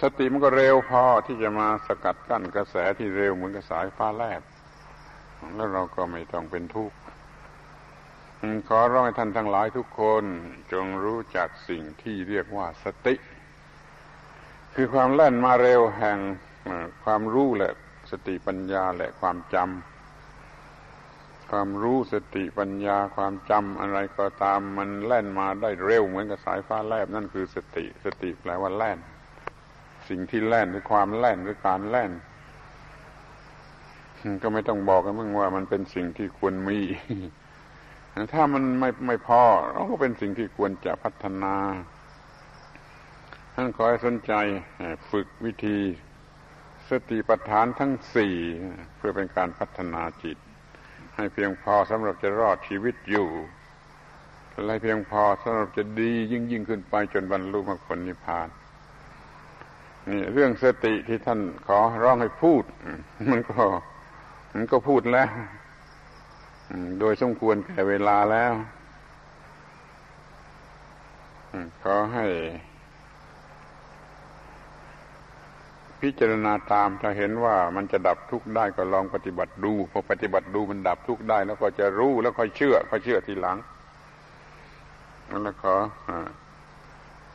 [0.00, 4.42] สติมันก็เร็วพอที่จะมาสกัดกั้นกระแสที่เร็วเหมือนกับสายฟ้าแลบ
[5.54, 6.96] แล้วเราก็ไม่ต้องเป็นทุกข์
[8.68, 10.24] ขอร้องให้ท่านทั้งหลายทุกคน
[10.72, 13.14] จงรู้จักสิ่งที่เรียกว่าสติ
[14.74, 16.18] คือความแล่นมาเร็วแห่ง
[17.04, 17.70] ความรู้และ
[18.10, 28.98] สติปัญญาและความจำความรู้สติปัญญาความจำอะไรก็ตามมันแล่นมาได้เร็วเหมือนกับสายฟ้าแลบนั่นคือสติ สติแปลว่าแล่น
[30.08, 32.10] สิ่งที่แล่นหรือความแล่นหรือการแล่น
[34.42, 36.80] ก็ไม่ต้องบอกกันมึงว่ามันเป็นสิ่งที่ควรมี
[38.32, 39.42] ถ้ามันไม่ไม่พอ
[39.72, 41.54] เราก็เป็นสิ่งที่ควรจะพัฒนา
[43.54, 44.32] ท่านขอให้สนใจ
[45.10, 45.78] ฝึกวิธี
[46.88, 48.34] สติปัฏฐานทั้งสี่
[48.96, 50.38] เพื่อเป็นการพัฒนาจิต
[51.16, 53.28] ให้เพียงพอสำหรับจะรอดชีวิตอยู่
[54.64, 58.48] และเพียงพอสำหรับจะดียิ่งยิ่งขึ้นไปจนบรรลุมรรคผลนิพพาน
[60.08, 62.64] นี่เรื่องสติที่ท่านขอร้องให้พูด
[63.30, 63.62] มันก็
[64.54, 65.28] มันก็พูดแล้ว
[67.00, 68.52] โดยสมควรแก่เวลาแล้ว
[71.82, 72.26] ขอให้
[76.00, 83.56] พิจารณาตามถ้าเห็นว่ามันจะดับทุกข์ได้ก็ลองปฏิบัติดู พอปฏิบัติดูมันดับทุกข์ได้ แล้วก็จะรู้แล้วค่อยเชื่อค่อยเชื่อทีหลัง
[85.30, 85.76] นั่นแหละขอ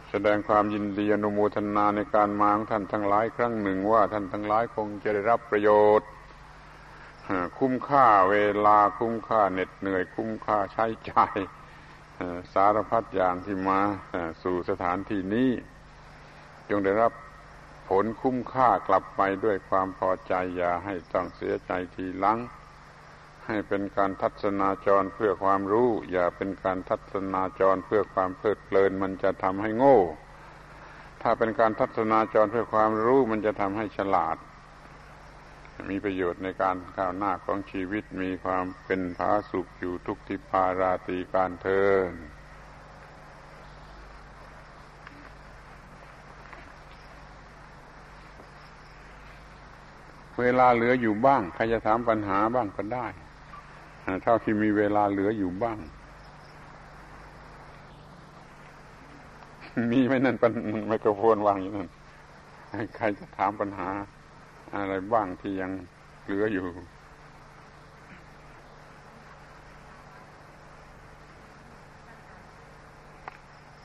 [0.10, 5.70] แสดงความยินดีอนุโมทนาในการมาของท่านทั้งหลายครั้งหนึ่งว่าท่านทั้งหลายคงจะได้รับประโย
[6.00, 6.08] ชน์
[7.58, 11.38] คุ้มค่าเวลาคุ้มค่าเหน็ดเหนื่อยคุ้มค่าใช้จ่าย
[12.54, 13.80] สารพัดอย่างที่มา
[14.44, 15.52] สู่สถานที่นี้
[16.70, 17.14] จงได้รับ
[17.90, 22.40] ผลคุ้มค่ากลับไปด้วยความพอใจอย่าให้ต้องเสียใจทีหลัง
[23.48, 30.00] ให้เป็นการทัศนาจรเพื่อความรู้ อย่าเป็นการทัศนาจรเพื่อความเพลิดเพลินมันจะทำให้โง่
[31.22, 34.38] ถ้าเป็นการทัศนาจรเพื่อความรู้มันจะทำให้ฉลาด
[35.90, 42.12] มีประโยชน์ในการก้าวหน้าของชีวิตมีความเป็นผาสุขอยู่ทุกทิพาราตีการเทิน
[50.40, 53.08] เวลาเหลืออยู่บ้าง ใครจะถามปัญหาบ้างก็ได้
[54.24, 55.78] เท่าที่มีเวลาเหลืออยู่บ้าง
[59.92, 60.52] มีไหมนั่นเป็น
[60.88, 61.90] ไมโครโฟนวางอยู่นั่น
[62.98, 63.90] ใครจะถามปัญหา
[64.76, 65.72] อะไรบ้างที่ยัง
[66.24, 66.66] เหลืออยู่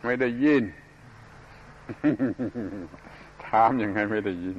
[0.05, 0.65] ไม่ได้ยิน
[3.47, 4.59] ถามยังไงไม่ได้ยิน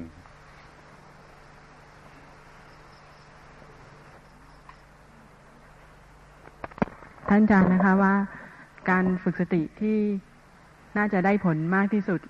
[7.28, 8.14] ท่านอาจารย์นะคะว่า
[8.90, 9.98] การฝึกสติที่
[10.96, 12.20] น่าจะได้ผลมากที่สุด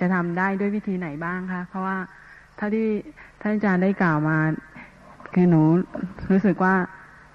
[0.00, 1.96] จะทำได้ด้วยวิธีไหนบ้างคะ เพราะว่า
[2.56, 2.88] เท่าที่
[3.40, 4.38] ท่านอาจารย์ได้กล่าวมา
[5.34, 5.62] คือหนู
[6.30, 6.74] รู้สึกว่า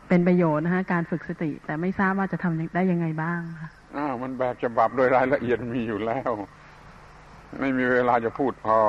[0.07, 6.31] เป็นประโยชน์นะคะการฝึกสติ แต่ไม่ทราบว่าจะทำได้ยังไงบ้างค่ะอ้าวมันแบบฉบับโดยรายละเอียดมีอยู่แล้ว
[7.59, 8.79] ไม่มีเวลาจะพูดพอ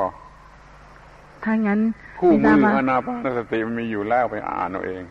[1.45, 1.81] ถ้างั้น
[2.21, 5.03] คู่มืออนาปานสติมันมีอยู่แล้วไปอ่านเอาเอง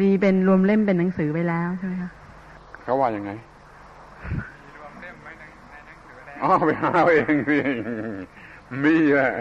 [0.00, 2.10] มีเป็นรวมเล่มเป็นหนังสือไปแล้วใช่ไหมคะ
[2.82, 3.30] เขาว่ายังไง
[6.42, 7.58] อ๋อไปหาเองสิ
[8.84, 9.32] มีแหละ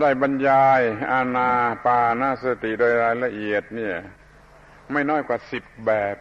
[0.00, 0.80] ได้บรรยาย
[1.12, 1.48] อาณา
[1.84, 3.96] ปานาสติโดยรายละเอียดเนี่ย
[4.92, 6.16] ไม่น้อยกว่าสิบแบบ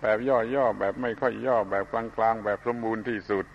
[0.00, 3.46] แบบย่อๆแบบไม่ค่อยย่อแบบกลางๆแบบสมบูรณ์ที่สุด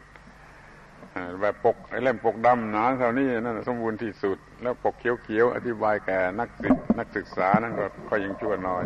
[1.41, 8.84] แบบปกไอ้เล่มปกดำหนาเท่านี้นั่นสมบูรณ์ที่สุด แล้วปกเขียวๆอธิบายแก่นักศึกนักศึกษานั่นก็ค่อยยังชั่วน้อย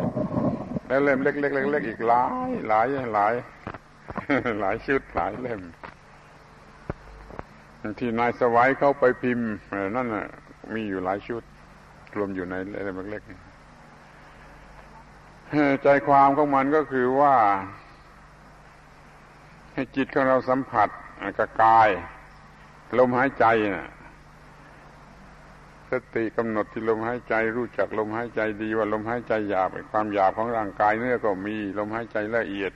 [0.86, 3.34] แล้วเล่มเล็กๆเล็กๆอีกหลายหลายหลาย
[4.60, 5.62] หลายชุดหลายเล่ม
[8.00, 9.48] ที่นายสวัยเขาไปพิมพ์
[9.96, 10.26] นั่นน่ะ
[10.74, 11.42] มีอยู่หลายชุด
[12.16, 13.32] รวมอยู่ในเล่มเล็กๆ
[15.82, 17.34] ใจความของมันก็คือว่า
[19.72, 20.88] ให้จิตของเราสัมผัส
[21.38, 21.88] กับกาย
[22.98, 23.44] ลมหายใจ
[23.74, 23.88] นะ่ะ
[25.90, 32.72] สติกำหนดที่ลมหายใจ รู้จักลมหายใจดีว่าลมหายใจหยาบความหยาบของร่างกายเนื้อก็มี ลมหายใจละเอียด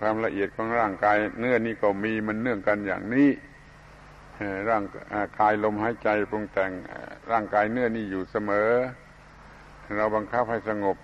[0.00, 3.28] ความละเอียดของร่างกายเนื้อนี่ก็มีมันเนื่องกันอย่างนี้
[4.70, 4.84] ร่าง
[5.40, 6.70] กายลมหายใจปรุงแต่ง
[7.32, 8.70] ร่างกายเนื้อนี่อยู่เสมอ
[9.96, 10.96] เราบังคับให้สงบ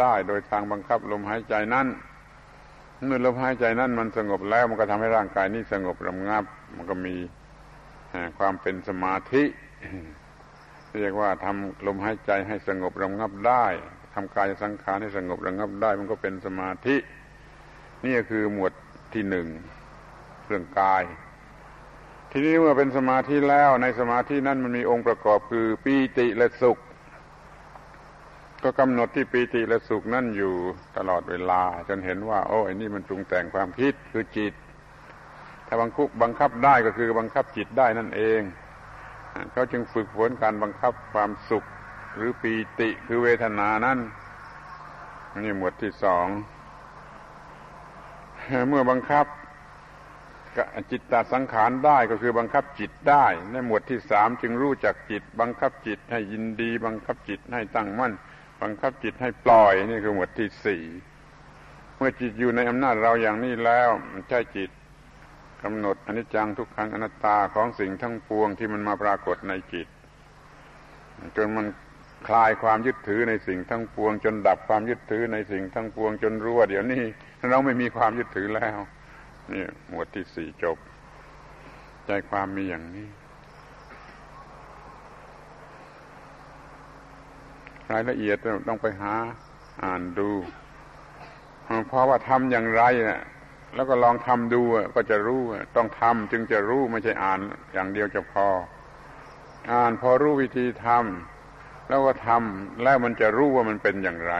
[0.00, 1.86] ได้โดยทางบังคับลมหายใจนั้น
[3.04, 6.44] เมื่อลมหายใจนั้นมันสงบแล้วมันก็ทำให้ร่างกายนี้สงบระงับ
[6.76, 7.16] มันก็มี
[8.38, 9.44] ความเป็นสมาธิ
[11.00, 13.66] เรียกว่าทำลมหายใจให้สงบระงับได้
[14.14, 16.96] ทำกายสังขารให้สงบระงับได้ มันก็เป็นสมาธิ
[18.06, 18.72] นี่คือหมวด
[19.14, 19.46] ที่หนึ่ง
[20.46, 21.04] เรื่องกาย
[22.30, 26.78] ทีนี้เมื่อเป็นสมาธิแล้วในสมาธินั้นมันมีองค์ประกอบคือปีติและสุข
[28.62, 30.54] ก็กำหนดที่ปีติและสุขนั่นอยู่
[30.96, 34.54] ตลอดเวลา จนเห็นว่า โอ้ไอ้นี่มันปรุงแต่งความคิดคือจิต
[35.66, 38.40] ถ้าบังคับบังคับได้ก็คือบังคับจิตได้นั่นเอง
[39.52, 41.64] เขาจึงฝึกฝนการบังคับความสุข
[42.16, 43.98] หรือปีติคือเวทนานั้น
[45.44, 46.26] นี่หมวดที่สอง
[48.68, 49.26] เมื่อบังคับ
[50.90, 58.12] จิตตสังขารได้ก็คือบังคับจิตได้ ในหมวดที่สามจึงรู้จักจิต บังคับจิตให้ยินดี บังคับจิตให้ตั้งมั่น
[58.62, 60.82] บังคับจิตให้ปล่อยนี่คือหมวดที่สี่
[61.96, 63.90] เมื่อจิตอยู่ในอำนาจเราอย่างนี้แล้ว
[64.28, 64.70] ใช่จิต
[65.62, 69.88] กำหนดอนิจจังทุกขังอนัตตาของสิ่งทั้งปวงที่มันมาปรากฏในจิต
[71.36, 71.66] จนมัน
[72.26, 77.02] คลายความยึดถือในสิ่งทั้งปวง จนดับความยึดถือในสิ่งทั้งปวงจนรู้ว่าเดี๋ยวนี้
[77.50, 78.78] เราไม่มีความยึดถือแล้ว
[79.52, 80.78] นี่หมวดที่สี่จบ
[82.06, 83.08] ใจความมีอย่างนี้
[87.92, 88.36] รายละเอียด
[88.68, 89.14] ต้องไปหา
[89.82, 90.30] อ่านดู
[91.88, 93.20] เพราะว่าทำอย่างไรเนะ่ย
[93.74, 94.62] แล้วก็ลองทำดู
[94.94, 95.42] ก็จะรู้
[95.76, 97.40] ต้องทำจึงจะรู้ไม่ใช่อ่าน
[97.72, 98.48] อย่างเดียวจะพอ
[99.72, 101.37] อ่านพอรู้วิธีทำ
[101.88, 104.34] แล้วก็ทำแล้วมันจะรู้ว่ามันเป็นอย่างไร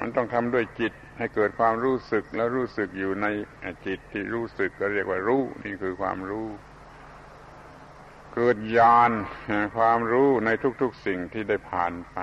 [0.00, 3.26] มันต้องทำด้วยจิตให้เกิดความรู้สึกแล้วรู้สึกอยู่ใน
[3.86, 6.48] จิตที่รู้สึกก็เรียกว่ารู้นี่คือความรู้
[8.34, 9.10] เกิดญาณ
[9.76, 10.50] ความรู้ใน
[10.82, 12.18] ทุกๆสิ่งที่ได้ผ่านไป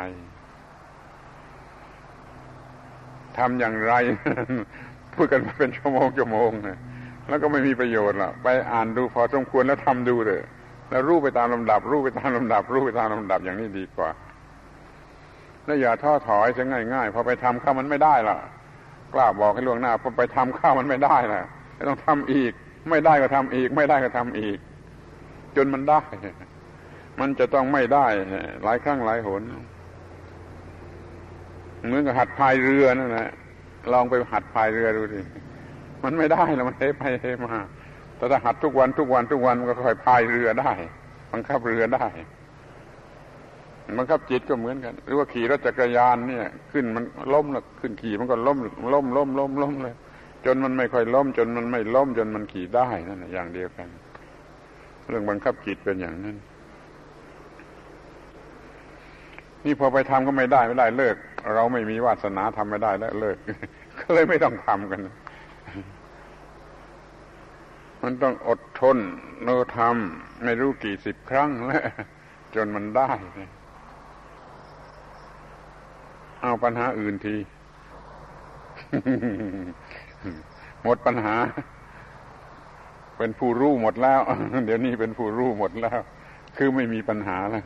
[3.38, 3.94] ทำอย่างไร
[5.14, 6.80] พูดกันมาเป็นชั่วโมงชั่วโมงนะ
[7.30, 10.42] แล้วก็ไม่มีประโยชน์ละไปอ่านดูพอสมควรแล้วทำดูเลย
[10.92, 14.10] แล้วรู้ไปตามลำดับ รู้ไปตามลำดับ รู้ไปตามลำดับอย่างนี้ดีกว่า
[15.66, 16.64] แล้วอย่าท้อถอยจะ
[16.94, 18.38] ง่ายๆพอไปทำข้ามันไม่ได้ล่ะ
[19.14, 21.42] กล้าบอกให้ล่วงหน้าพอไปทำข้ามันไม่ได้ล่ะ
[21.88, 22.52] ต้องทำอีก
[22.90, 24.58] ไม่ได้ก็ทำอีก ไม่ได้ก็ทำอีก
[25.56, 26.02] จนมันได้
[27.20, 28.06] มันจะต้องไม่ได้
[28.64, 29.42] หลายครั้งหลายหน
[31.86, 33.30] เหมือนกับหัดพายเรือนั่นแหละ
[33.94, 35.22] ลองไปหัดพายเรือดูดิ
[36.04, 37.56] มันไม่ได้แล้วมันเทไปเทมา
[38.22, 40.72] แต่ถ้าหัดทุกวันทุกวันทุกวันมันก็ค่อยพายเรือได้
[41.32, 42.08] บังคับเรือได้
[43.98, 47.04] บังคับจิตก็เหมือนกัน หรือว่าขี่รถจักรยานเนี่ย ขึ้นมัน
[47.34, 48.58] ล้มแล้วขึ้นขี่มันก็ล้ม
[48.94, 49.96] ล้มล้มล้มล้มเลย
[50.46, 53.88] จนมันไม่ค่อยล้ม จนมันไม่ล้ม จนมันขี่ได้นั่นแหละอย่างเดียวกัน
[55.10, 56.38] เรื่องบังคับจิตเป็นอย่างนั้น
[59.66, 61.16] นี่พอไปทำก็ไม่ได้ไม่ได้เลิก
[61.56, 63.38] เราไม่มีวาสนาทำไม่ได้แล้วเลิก
[64.00, 65.00] ก็เลยไม่ต้องทำกัน
[68.04, 68.98] มันต้องอดทน
[69.44, 71.84] โนทำไม่รู้กี่สิบครั้งแล้ว
[72.56, 73.10] จนมันได้
[76.42, 77.36] เอาปัญหาอื่นที
[80.84, 81.36] หมดปัญหา
[83.18, 84.22] เป็นผู้รู้หมดแล้ว
[84.66, 86.00] เดี๋ยวนี้เป็นผู้รู้หมดแล้ว
[86.58, 87.64] คือไม่มีปัญหาแล้ว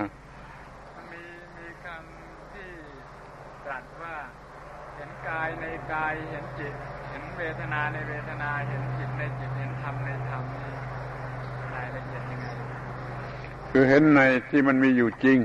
[1.12, 1.24] มี
[1.58, 2.70] มีคำที่
[3.66, 4.16] ตรัสว่า
[4.96, 6.74] เห็นกายในกายเห็นจิต
[7.10, 10.44] เห็นเวทนาในเวทนาเห็นจิตในจิตเห็นธรรมในธรรม
[11.76, 12.48] รายละเอียดยังไง
[13.78, 14.22] คือเห็นใน
[14.52, 15.40] ที่มันมีอยู่จริง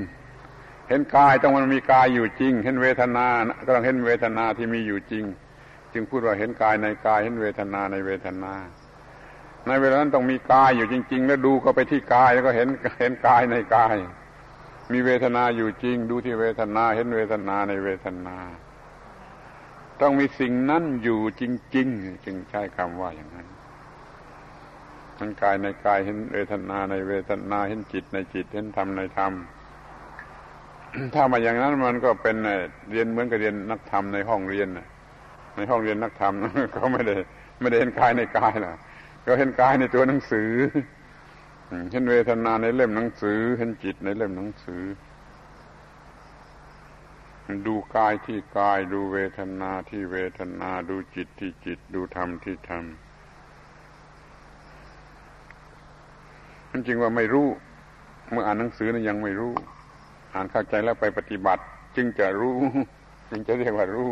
[0.89, 3.27] เห็นกายต้องมันมีกายอยู่จริง เห็นเวทนา
[3.65, 5.25] ก็ต้องเห็นเวทนาที่มีอยู่จริง
[5.93, 8.53] จึงพูดว่าเห็นกายในกาย เห็นเวทนาในเวทนา
[9.67, 12.67] ในเวลานั้นต้องมีกายอยู่จริง ๆ แล้วดูก็ไปที่กายแล้วก็เห็น
[12.99, 13.95] เห็นกายในกาย
[14.91, 18.37] มีเวทนาอยู่จริง ดูที่เวทนา เห็นเวทนาในเวทนา
[20.01, 21.43] ต้องมีสิ่งนั้นอยู่จ
[21.75, 23.50] ริง ๆ จึงใช้คำว่าอย่างนั้น
[25.17, 29.33] ทั้งกายในกายเห็นเวทนาในเวทนาเห็นจิตในจิตเห็นธรรมในธรรม
[31.13, 32.35] ถ้ามาอย่างนั้นมันก็เป็น
[32.91, 34.67] เรียนเหมือนกับเรียนนักธรรมในห้องเรียน
[35.55, 36.33] ในห้องเรียนนักธรรม
[36.73, 37.15] เขาไม่ได้
[37.59, 38.73] ไม่ได้เห็นกายในกายล่ะ
[39.25, 40.51] ก็เห็นกายในตัวหนังสือ
[41.91, 44.83] เห็นเวทนาในเล่มหนังสือ เห็นจิตในเล่มหนังสือ
[47.67, 52.83] ดูกายที่กาย ดูเวทนาที่เวทนา ดูจิตที่จิต ดูธรรมที่ธรรม
[56.71, 57.47] มันจริงว่าไม่รู้
[58.31, 59.53] เมื่ออ่านหนังสือนั้นยังไม่รู้
[60.35, 61.63] อ่านเข้าใจแล้วไปปฏิบัติ
[61.95, 62.57] จึงจะรู้
[63.29, 64.11] จึงจะเรียกว่ารู้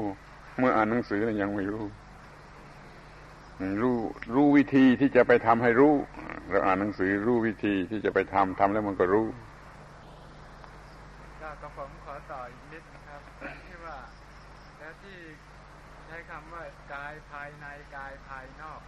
[0.57, 1.85] เมื่ออ่านหนังสือนั้นยังไม่รู้
[3.81, 3.97] รู้
[4.33, 5.93] รู้วิธีที่จะไปทำให้รู้
[6.49, 9.25] เราอ่านหนังสือรู้วิธีที่จะไปทำทำแล้วมันก็รู้
[11.61, 13.21] ก็ผมขอต่ออีกนิดนะครับ
[13.65, 13.97] ที่ว่า
[14.79, 15.17] แล้วที่
[16.05, 18.81] ใช้คำว่ากายภายในกายภายนอก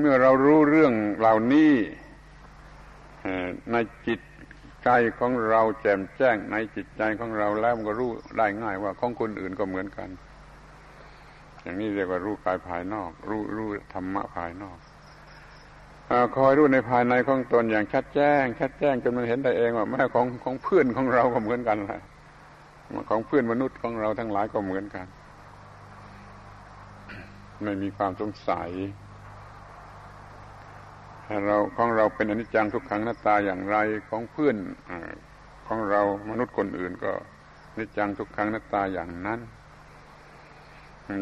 [0.00, 1.72] เมื่อเรารู้เรื่องเหล่านี้
[3.72, 4.20] ในจิต
[4.84, 10.08] ใจของเราแจ่มแจ้งในจิตใจของเราแล้วมันก็รู้ได้ง่ายว่าของคนอื่นก็เหมือนกัน
[11.62, 14.78] อย่างนี้เรียกว่ารู้กายภายนอก รู้รู้ธรรมะภายนอก
[16.10, 22.00] อคอยรู้ในภายในของตนอย่างชัดแจ้ง ชัดแจ้งจนมันเห็นได้เองว่าแม่ของของเพื่อนของเราก็เหมือนกันแหละ
[23.10, 25.06] ของเพื่อนมนุษย์ของเราทั้งหลายก็เหมือนกัน
[27.62, 28.70] ไม่มีความสงสัย
[31.46, 33.76] เราของเราเป็นอนิจจังทุกขังหน้าตาอย่างไร
[34.08, 34.56] ของเพื่อน
[35.66, 37.12] ของเรามนุษย์คนอื่นก็
[37.72, 39.40] อนิจจังทุกขังหน้าตาอย่างนั้น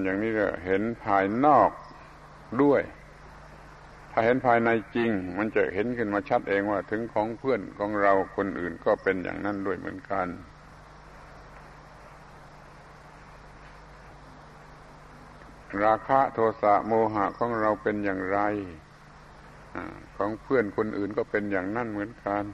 [0.02, 1.70] อย่างนี้ก็เห็นภายนอก
[2.62, 2.82] ด้วย
[4.10, 10.28] ถ้าเห็นภายในจริง มันจะเห็นขึ้นมาชัดเองว่าถึงของเพื่อนของเราคนอื่นก็เป็นอย่างนั้นด้วยเหมือนกัน
[15.84, 18.38] ราคะโทสะโมหะของเราเป็นอย่างไร
[20.16, 22.44] ของเพื่อนคนอื่นก็เป็นอย่างนั้นเหมือนกัน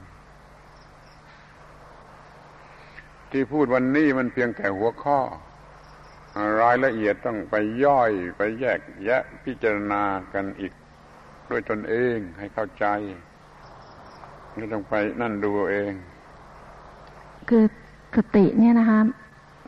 [3.31, 5.19] ที่พูดวันนี้มันเพียงแค่หัวข้อ
[6.61, 10.03] รายละเอียดต้องไปย่อยไปแยกแยะพิจารณา
[10.33, 10.73] กันอีก
[11.49, 12.85] ด้วยตนเองให้เข้าใจ
[14.55, 15.93] ไม่ต้องไปนั่นดูเอง
[17.49, 17.63] คือ
[18.17, 18.99] สติเนี่ยนะคะ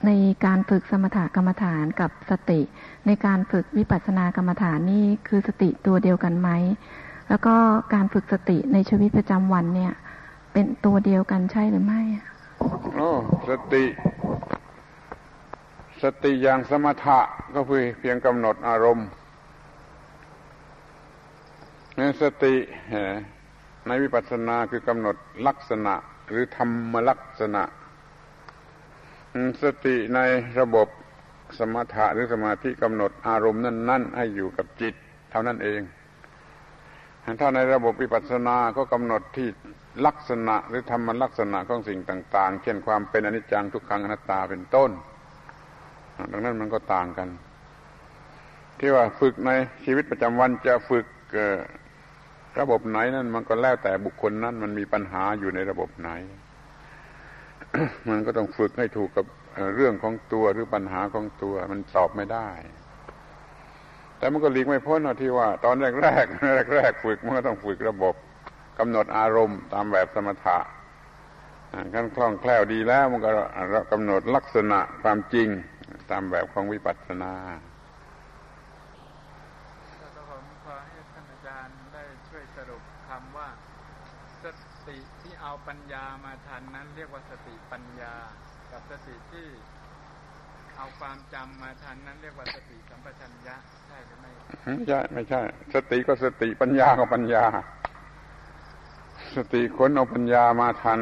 [0.05, 0.11] ใน
[0.45, 2.59] การฝึกสมถกรรมฐานกับสติ
[3.05, 6.49] ในการฝึกวิปัสสนากรรมฐานนี่คือสติตัวเดียวกันไหม
[7.29, 7.55] แล้วก็
[7.93, 9.93] การฝึกสติในชีวิตประจำวันเนี่ย
[10.53, 12.01] เป็นตัวเดียวกันใช่หรือไม่
[12.95, 13.09] โอ้
[13.49, 13.83] สติ
[16.03, 17.19] สติอย่างสมถะ
[17.53, 19.07] ก็เพียเพียงกำหนดอารมณ์
[21.97, 22.55] ในสติ
[23.87, 25.15] ในวิปัสสนาคือกำหนด
[25.47, 25.93] ลักษณะ
[26.29, 27.63] หรือธรรมลักษณะ
[29.63, 30.19] สติใน
[30.59, 30.87] ระบบ
[31.59, 34.93] สมถะหรือสมาธิกำหนดอารมณ์นั่นๆ ให้อยู่กับจิต
[35.31, 35.81] เท่านั้นเอง
[37.39, 39.47] ถ้าในระบบวิปัสสนาก็กำหนดที่
[40.05, 44.91] ลักษณะหรือธรรมลักษณะของสิ่งต่าง ๆ เช่นความเป็นอนิจจังทุกขังอนัตตาเป็นต้น
[46.31, 47.29] ดังนั้นมันก็ต่างกัน
[48.79, 49.51] ที่ว่าฝึกใน
[49.85, 51.05] ชีวิตประจำวันจะฝึก
[52.59, 56.09] ระบบไหนนั่นมันก็แล้วแต่บุคคลนั้นมันมีปัญหาอยู่ในระบบไหน
[58.09, 59.25] มันก็ต้องฝึกให้ถูกกับ
[59.75, 62.49] เรื่องของตัวหรือปัญหาของตัว มันตอบไม่ได้
[64.23, 66.25] แต่มันก็หลีกไม่พ้นที่ว่า ตอนแรกแรก
[66.75, 68.15] แรกฝึกมันก็ต้องฝึกระบบ
[68.79, 70.57] กำหนดอารมณ์ตามแบบสมถะ
[71.93, 73.29] ขั้นคล่องแคล่วดีแล้วมันก็
[73.91, 75.47] กำหนดลักษณะความจริง
[76.11, 77.33] ตามแบบของวิปัสสนา
[80.65, 83.49] ขอให้ท่านอาจารย์ได้ช่วยสรุปคำว่า
[84.43, 84.45] ส
[84.87, 88.13] ติที่เอาปัญญามาทันนั้น เรียกว่าสติปัญญา
[88.71, 89.47] กับสติที่
[90.77, 93.57] เอาความจำมาทันนั้น เรียกว่าสติสัมปชัญญะ
[94.63, 95.41] ไม่ใช่ไม่ใช่
[95.73, 97.43] สติก็สติปัญญาก็ปัญญา
[99.35, 100.99] สติค้นเอาปัญญามาทัน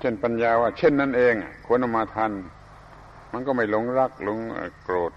[0.00, 1.34] เช่นปัญญาว่า เช่นนั้นเอง
[1.66, 2.32] ค้นเอามาทัน
[3.32, 4.38] มันก็ไม่หลงรักหลง
[4.84, 5.12] โกรธ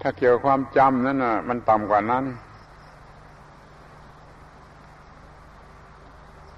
[0.00, 2.24] ถ้าเกี่ยวความจำนั่นน่ะ มันต่ำกว่านั้น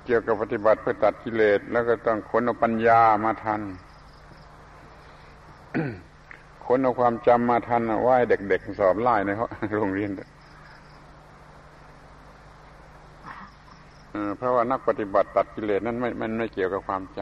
[0.05, 3.61] เกี่ยวกับปฏิบัติเพื่อตัดกิเลสแล้วก็ต้องขนเอาปัญญามาทัน
[6.71, 9.31] ขนเอาความจำมาทันว่าเด็กๆสอบไล่ใน
[9.77, 10.11] โรงเรียน
[14.37, 17.21] เพราะว่านักปฏิบัติตัดกิเลสนั้นไม่มันไม่เกี่ยวกับความจ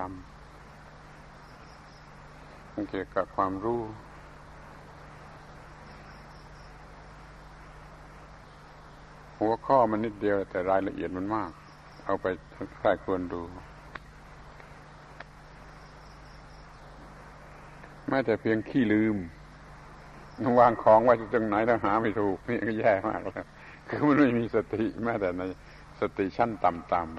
[1.77, 3.83] ำมันเกี่ยวกับความรู้
[9.39, 11.51] หัวข้อมันนิดเดียวแต่รายละเอียดมันมาก
[12.05, 12.27] เอาไป
[12.79, 13.43] ใครควรดู
[18.09, 19.17] แม้แต่เพียงขี้ลืม
[20.61, 23.47] วางของไว้ที่ตรงไหนแล้วหาไม่ถูกนี่ก็แย่มากแล้ว
[23.89, 25.43] คือมันไม่มีสติแม้แต่ใน
[26.01, 27.17] สติชั้นต่ำ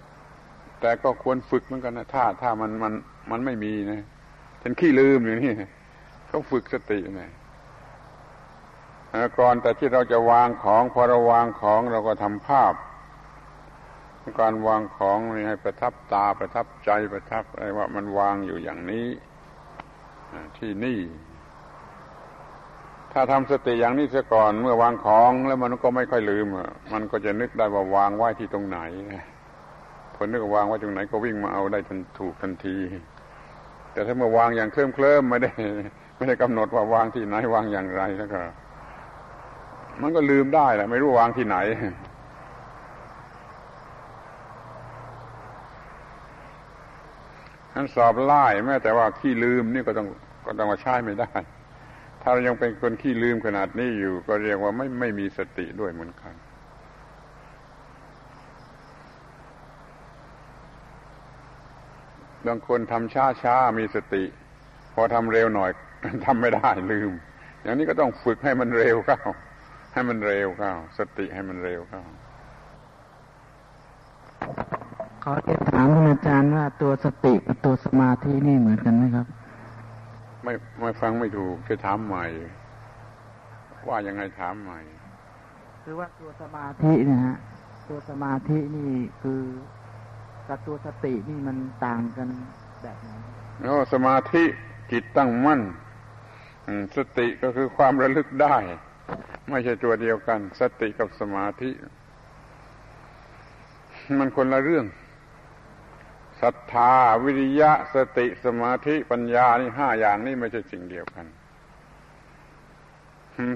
[0.00, 2.92] ๆแต่ก็ควรฝึกเหมือนกันนะถ้าถ้ามันมัน
[3.30, 4.00] มันไม่มีนะ
[4.62, 5.52] ฉันขี้ลืมอย่างนี้
[6.30, 7.30] ก็ฝึกสตินะ
[9.38, 12.74] ก่อนแต่ที่เราจะวางของพอเราวางของเราก็ทำภาพ
[14.40, 19.06] การวางของนี่ให้ประทับตาประทับใจประทับอะไรว่ามันวางอยู่อย่างนี้
[20.58, 21.00] ที่นี่
[23.12, 26.46] ถ้าทำสติอย่างนี้เสียก่อนเมื่อวางของแล้วมันก็ไม่ค่อยลืม
[26.92, 28.78] มันก็จะนึกได้ว่าวางไว้ที่ตรงไหน
[30.14, 32.76] พอนึกวาวางไว้ตรงไหนก็วิ่งมาเอาได้ทันถูกทันที
[33.92, 35.50] แต่ถ้าเมื่อวางอย่างเคลิ้มเคลิ้มไม่ได้
[36.16, 38.40] ไม่ได้กำหนดว่าวางที่ไหนวางอย่างไรแล้วก็
[40.02, 41.56] มันก็ลืมได้แหละไม่รู้วางที่ไหน
[47.74, 50.08] นั้นสอบไล่แม้แต่ว่าขี้ลืมนี่ก็ต้อง
[50.46, 51.30] ก็ต้องมาใช้ไม่ได้
[52.22, 56.34] ถ้าเรายังเป็นคนขี้ลืมขนาดนี้อยู่ ก็เรียกว่าไม่ไม่มีสติด้วยเหมือนกัน
[62.46, 64.24] บางคนทำช้าช้ามีสติ
[64.94, 65.70] พอทำเร็วหน่อย
[66.26, 67.12] ทำไม่ได้ลืม
[67.62, 69.20] อย่างนี้ก็ต้องฝึกให้มันเร็วเข้า
[69.92, 72.02] ให้มันเร็วเข้า สติให้มันเร็วเข้า
[75.24, 79.26] ขอเรียนถามท่านอาจารย์ว่าตัวสติกับตัวสมาธินี่เหมือนกันไหมครับ
[80.44, 82.24] ไม่ไม่ฟังไม่ถูกจะถามใหม่
[83.88, 84.78] ว่ายังไงถามใหม่
[85.84, 87.36] คือว่าตัวสมาธินะฮะ
[87.88, 88.90] ตัวสมาธินี่
[89.22, 89.42] คือ
[90.48, 92.28] กับตัวสตินี่มันต่างกัน
[92.82, 93.10] แบบไหน
[93.62, 94.44] โอ้สมาธิ
[94.92, 95.60] จิตตั้งมั่น
[96.96, 98.56] สติก็คือความระลึกได้
[99.50, 101.70] ไม่ใช่ตัวเดียวกัน สติกับสมาธิ
[104.18, 104.86] มันคนละเรื่อง
[106.44, 111.26] ศรัทธาวิริยะสติสมาธิปัญญานี่ห้าอย่างนี้ไม่ใช่สิ่งเดียวกัน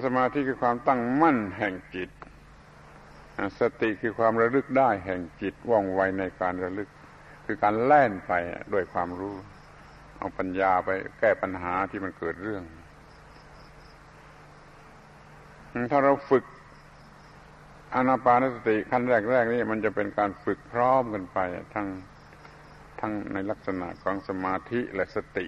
[0.05, 2.11] สมาธิคือความตั้งมั่นแห่งจิต
[3.61, 6.89] สติคือความระลึกได้แห่งจิตว่องไวในการระลึก
[7.47, 8.33] คือการแล่นไป
[8.73, 9.37] ด้วยความรู้
[10.19, 12.63] เอาปัญญาไปแก้ปัญหาที่มันเกิดเรื่อง
[15.91, 16.45] ถ้าเราฝึก
[17.95, 21.39] อนาปานสติขั้นแรกๆนี่มันจะเป็นการฝึกพร้อมกันไป
[21.75, 21.89] ทั้ง
[23.01, 25.47] ทั้งในลักษณะของสมาธิและสติ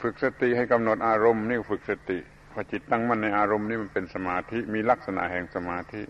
[0.00, 2.18] ฝึกสติให้กำหนดอารมณ์นี่ฝึกสติ
[2.52, 6.02] พอจิตตั้งมั่นในอารมณ์นี่มันเป็นสมาธิมีลักษณะแห่งสมาธิ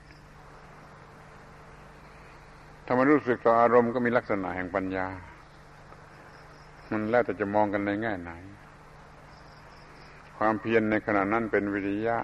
[2.84, 5.06] ถ้ามันรู้สึกต่ออารมณ์ก็มีลักษณะแห่งปัญญา
[6.90, 8.30] มันแล้วแต่จะมองกันในแง่ไหน
[10.38, 12.18] ความเพียรในขณะนั้นเป็นวิริยะ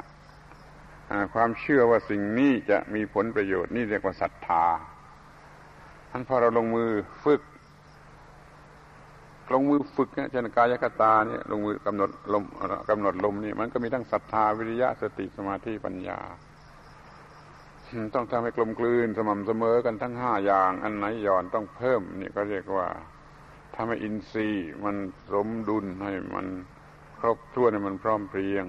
[1.35, 4.65] ความเชื่อว่าสิ่งนี้จะมีผลประโยชน์นี่เรียกว่าศรัทธา
[6.15, 6.91] ท่านพอเราลงมือ
[7.25, 7.43] ฝึก
[9.53, 12.45] ลงมือฝึกเนี่ยเช่นกายกตาเนี่ยลงมือกำหนดลม
[12.91, 16.21] กำหนดลมนี่มันก็มีทั้งศรัทธาวิริยะสติสมาธิปัญญา
[18.15, 22.89] ต้องทำให้กลมกลืนสม่ำเสมอกันทั้งห้าอย่าง อันไหนหย่อนต้องเพิ่ม นี่ก็เรียกว่า
[23.75, 24.97] ทำให้อินทรีย์ มัน
[25.33, 26.47] สมดุลให้มัน
[27.21, 28.65] ครบถ้วนให้มันพร้อมเพรียง